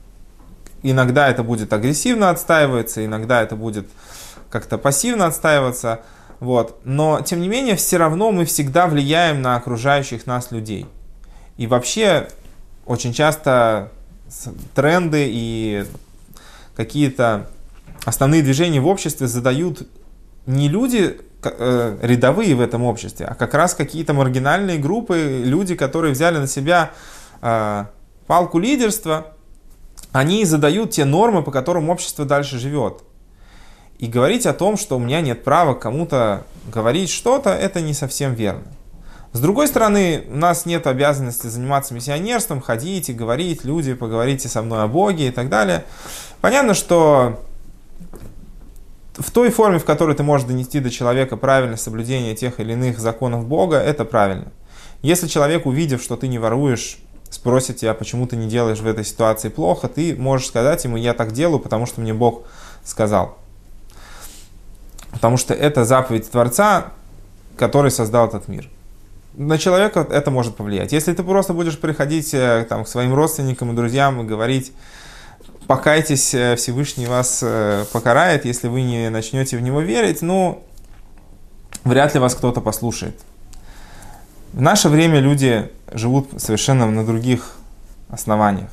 Иногда 0.84 1.30
это 1.30 1.43
будет 1.43 1.71
агрессивно 1.74 2.30
отстаиваться, 2.32 3.06
иногда 3.06 3.41
это 3.41 3.56
будет 3.56 3.88
как-то 4.50 4.78
пассивно 4.78 5.28
отстаиваться. 5.28 6.02
Вот. 6.39 6.82
Но, 6.84 7.21
тем 7.21 7.41
не 7.41 7.47
менее, 7.47 7.76
все 7.76 7.97
равно 7.97 8.32
мы 8.32 8.45
всегда 8.45 8.88
влияем 8.88 9.41
на 9.43 9.56
окружающих 9.56 10.26
нас 10.26 10.52
людей. 10.52 10.88
И 11.58 11.67
вообще, 11.67 12.28
очень 12.88 13.13
часто 13.13 13.91
тренды 14.74 15.28
и 15.30 15.86
какие-то 16.76 17.50
основные 18.06 18.42
движения 18.42 18.80
в 18.80 18.88
обществе 18.88 19.28
задают 19.28 19.88
не 20.46 20.70
люди 20.70 21.20
э, 21.44 21.98
рядовые 22.02 22.56
в 22.56 22.62
этом 22.62 22.84
обществе, 22.84 23.26
а 23.26 23.36
как 23.36 23.54
раз 23.54 23.74
какие-то 23.74 24.14
маргинальные 24.14 24.80
группы, 24.80 25.42
люди, 25.44 25.76
которые 25.76 26.14
взяли 26.14 26.38
на 26.38 26.48
себя 26.48 26.92
э, 27.42 27.86
палку 28.28 28.60
лидерства, 28.60 29.34
они 30.12 30.46
задают 30.46 30.92
те 30.92 31.06
нормы, 31.06 31.44
по 31.44 31.52
которым 31.52 31.90
общество 31.90 32.26
дальше 32.26 32.58
живет. 32.58 33.04
И 33.98 34.08
говорить 34.08 34.46
о 34.46 34.54
том, 34.54 34.78
что 34.78 34.98
у 34.98 35.00
меня 35.00 35.22
нет 35.22 35.44
права 35.44 35.76
кому-то 35.76 36.44
говорить 36.74 37.10
что-то, 37.10 37.52
это 37.52 37.82
не 37.82 37.94
совсем 37.94 38.34
верно. 38.34 38.64
С 39.34 39.39
другой 39.39 39.67
стороны, 39.67 40.26
у 40.30 40.36
нас 40.36 40.65
нет 40.65 40.88
обязанности 40.88 41.48
заниматься 41.48 41.94
миссионерством, 41.94 42.60
ходить 42.60 43.10
и 43.10 43.13
говорить, 43.13 43.63
люди, 43.63 43.94
поговорите 43.94 44.50
со 44.50 44.62
мной 44.62 44.84
о 44.84 44.88
Боге 44.88 45.30
и 45.30 45.32
так 45.32 45.48
далее. 45.48 45.86
Понятно, 46.41 46.74
что 46.74 47.39
в 49.13 49.32
той 49.32 49.50
форме, 49.50 49.80
в 49.80 49.86
которой 49.86 50.15
ты 50.15 50.24
можешь 50.24 50.48
донести 50.48 50.82
до 50.82 50.89
человека 50.89 51.38
правильное 51.38 51.78
соблюдение 51.78 52.36
тех 52.36 52.60
или 52.60 52.74
иных 52.74 53.00
законов 53.00 53.46
Бога, 53.46 53.78
это 53.78 54.04
правильно. 54.04 54.52
Если 55.02 55.28
человек, 55.28 55.65
увидев, 55.65 56.04
что 56.04 56.17
ты 56.17 56.28
не 56.28 56.38
воруешь, 56.38 56.98
спросит 57.30 57.78
тебя, 57.78 57.94
почему 57.94 58.28
ты 58.28 58.36
не 58.36 58.50
делаешь 58.50 58.80
в 58.80 58.88
этой 58.88 59.06
ситуации 59.06 59.48
плохо, 59.48 59.88
ты 59.88 60.13
можешь 60.15 60.48
сказать 60.48 60.84
ему, 60.84 60.98
я 60.98 61.13
так 61.13 61.32
делаю, 61.32 61.60
потому 61.60 61.86
что 61.86 62.02
мне 62.02 62.13
Бог 62.13 62.44
сказал. 62.84 63.38
Потому 65.12 65.38
что 65.38 65.54
это 65.54 65.86
заповедь 65.86 66.30
Творца, 66.30 66.88
который 67.58 67.91
создал 67.91 68.28
этот 68.28 68.50
мир. 68.50 68.70
На 69.34 69.58
человека 69.58 70.06
это 70.10 70.30
может 70.30 70.56
повлиять. 70.56 70.91
Если 70.91 71.13
ты 71.13 71.24
просто 71.24 71.54
будешь 71.54 71.80
приходить 71.80 72.34
э, 72.34 72.65
там, 72.67 72.84
к 72.84 72.88
своим 72.88 73.13
родственникам 73.13 73.72
и 73.72 73.76
друзьям 73.76 74.22
и 74.22 74.26
говорить, 74.26 74.74
покайтесь, 75.67 76.34
э, 76.34 76.56
Всевышний 76.58 77.06
вас 77.06 77.39
э, 77.41 77.86
покарает, 77.94 78.44
если 78.44 78.67
вы 78.67 78.82
не 78.82 79.10
начнете 79.10 79.58
в 79.58 79.62
него 79.62 79.80
верить, 79.80 80.22
ну, 80.22 80.63
вряд 81.86 82.13
ли 82.13 82.20
вас 82.20 82.36
кто-то 82.36 82.60
послушает. 82.60 83.17
В 84.52 84.62
наше 84.62 84.89
время 84.89 85.20
люди 85.22 85.70
живут 85.94 86.30
совершенно 86.38 86.86
на 86.86 87.06
других 87.06 87.56
основаниях. 88.10 88.70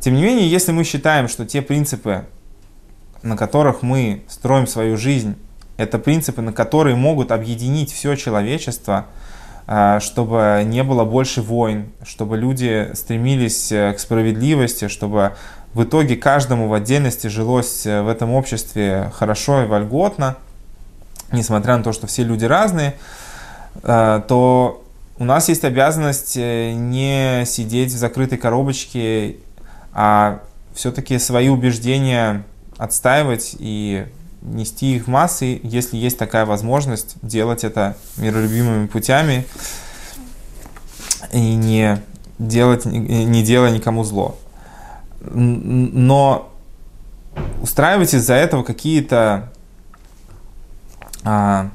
Тем 0.00 0.14
не 0.14 0.22
менее, 0.22 0.48
если 0.48 0.72
мы 0.72 0.84
считаем, 0.84 1.26
что 1.26 1.46
те 1.46 1.62
принципы, 1.62 2.26
на 3.22 3.36
которых 3.36 3.80
мы 3.80 4.24
строим 4.28 4.66
свою 4.66 4.98
жизнь, 4.98 5.36
это 5.78 5.98
принципы, 5.98 6.42
на 6.42 6.52
которые 6.52 6.96
могут 6.96 7.32
объединить 7.32 7.92
все 7.92 8.14
человечество, 8.14 9.06
чтобы 10.00 10.62
не 10.64 10.82
было 10.82 11.04
больше 11.04 11.42
войн, 11.42 11.90
чтобы 12.02 12.38
люди 12.38 12.90
стремились 12.94 13.68
к 13.68 13.98
справедливости, 13.98 14.88
чтобы 14.88 15.32
в 15.74 15.84
итоге 15.84 16.16
каждому 16.16 16.68
в 16.68 16.74
отдельности 16.74 17.26
жилось 17.26 17.86
э, 17.86 18.02
в 18.02 18.08
этом 18.08 18.32
обществе 18.32 19.12
хорошо 19.14 19.62
и 19.62 19.66
вольготно, 19.66 20.36
несмотря 21.30 21.76
на 21.76 21.84
то, 21.84 21.92
что 21.92 22.06
все 22.06 22.24
люди 22.24 22.44
разные, 22.44 22.94
э, 23.82 24.22
то 24.26 24.82
у 25.18 25.24
нас 25.24 25.48
есть 25.48 25.64
обязанность 25.64 26.36
э, 26.36 26.72
не 26.72 27.44
сидеть 27.46 27.92
в 27.92 27.96
закрытой 27.96 28.38
коробочке, 28.38 29.36
а 29.92 30.40
все-таки 30.74 31.18
свои 31.18 31.48
убеждения 31.48 32.44
отстаивать 32.78 33.54
и 33.58 34.06
нести 34.42 34.96
их 34.96 35.04
в 35.04 35.08
массы, 35.08 35.60
если 35.62 35.96
есть 35.96 36.18
такая 36.18 36.46
возможность, 36.46 37.16
делать 37.22 37.64
это 37.64 37.96
миролюбимыми 38.16 38.86
путями 38.86 39.46
и 41.32 41.54
не, 41.54 42.00
делать, 42.38 42.84
не 42.84 43.42
делая 43.42 43.70
никому 43.70 44.04
зло 44.04 44.38
но 45.20 46.50
устраивать 47.62 48.14
из-за 48.14 48.34
этого 48.34 48.62
какие-то 48.62 49.50
а, 51.24 51.70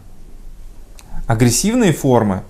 агрессивные 1.28 1.93
формы, 1.93 2.43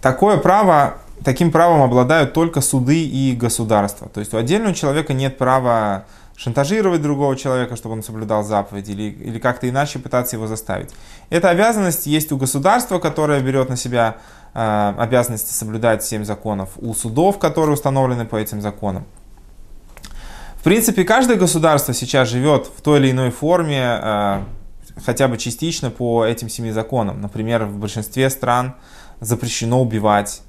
такое 0.00 0.36
право, 0.36 0.98
таким 1.24 1.50
правом 1.50 1.82
обладают 1.82 2.32
только 2.32 2.60
суды 2.60 3.04
и 3.04 3.34
государства. 3.34 4.08
То 4.08 4.20
есть 4.20 4.34
у 4.34 4.36
отдельного 4.36 4.74
человека 4.74 5.12
нет 5.12 5.38
права 5.38 6.04
шантажировать 6.36 7.02
другого 7.02 7.36
человека, 7.36 7.76
чтобы 7.76 7.94
он 7.94 8.02
соблюдал 8.02 8.42
заповедь, 8.42 8.88
или, 8.88 9.02
или 9.02 9.38
как-то 9.38 9.68
иначе 9.68 9.98
пытаться 9.98 10.36
его 10.36 10.46
заставить. 10.46 10.90
Эта 11.30 11.50
обязанность 11.50 12.06
есть 12.06 12.32
у 12.32 12.36
государства, 12.36 12.98
которое 12.98 13.40
берет 13.40 13.68
на 13.68 13.76
себя 13.76 14.16
э, 14.54 14.94
обязанности 14.98 15.52
соблюдать 15.52 16.04
семь 16.04 16.24
законов, 16.24 16.70
у 16.76 16.94
судов, 16.94 17.38
которые 17.38 17.74
установлены 17.74 18.24
по 18.24 18.36
этим 18.36 18.60
законам. 18.60 19.04
В 20.56 20.64
принципе, 20.64 21.04
каждое 21.04 21.36
государство 21.36 21.92
сейчас 21.92 22.28
живет 22.28 22.66
в 22.66 22.82
той 22.82 23.00
или 23.00 23.10
иной 23.10 23.30
форме, 23.30 23.98
э, 24.00 24.42
хотя 25.04 25.28
бы 25.28 25.36
частично 25.38 25.90
по 25.90 26.24
этим 26.24 26.48
семи 26.48 26.70
законам. 26.70 27.20
Например, 27.20 27.64
в 27.64 27.78
большинстве 27.78 28.30
стран 28.30 28.74
запрещено 29.20 29.80
убивать, 29.82 30.42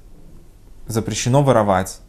запрещено 0.86 1.42
воровать. 1.42 2.00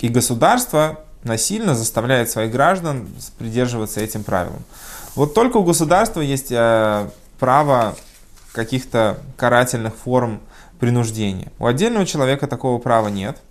И 0.00 0.08
государство 0.08 1.04
насильно 1.24 1.74
заставляет 1.74 2.30
своих 2.30 2.52
граждан 2.52 3.08
придерживаться 3.38 4.00
этим 4.00 4.24
правилам. 4.24 4.62
Вот 5.14 5.34
только 5.34 5.58
у 5.58 5.64
государства 5.64 6.20
есть 6.20 6.50
э, 6.50 7.08
право 7.38 7.96
каких-то 8.52 9.18
карательных 9.36 9.94
форм 9.96 10.40
принуждения. 10.78 11.52
У 11.58 11.66
отдельного 11.66 12.06
человека 12.06 12.46
такого 12.46 12.78
права 12.78 13.08
нет– 13.08 13.38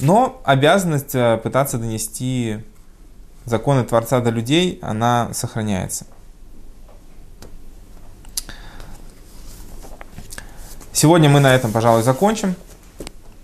но 0.00 0.40
обязанность 0.44 1.14
э, 1.14 1.38
пытаться 1.42 1.78
донести 1.78 2.58
законы 3.44 3.84
Творца 3.84 4.20
до 4.20 4.30
людей, 4.30 4.78
она 4.82 5.30
сохраняется. 5.34 6.06
Сегодня 10.92 11.28
мы 11.28 11.40
на 11.40 11.54
этом, 11.54 11.72
пожалуй, 11.72 12.02
закончим. 12.02 12.54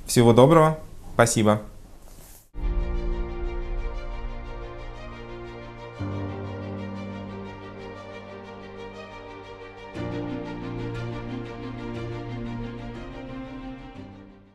Всего 0.07 0.33
доброго. 0.33 0.79
Спасибо. 1.15 1.63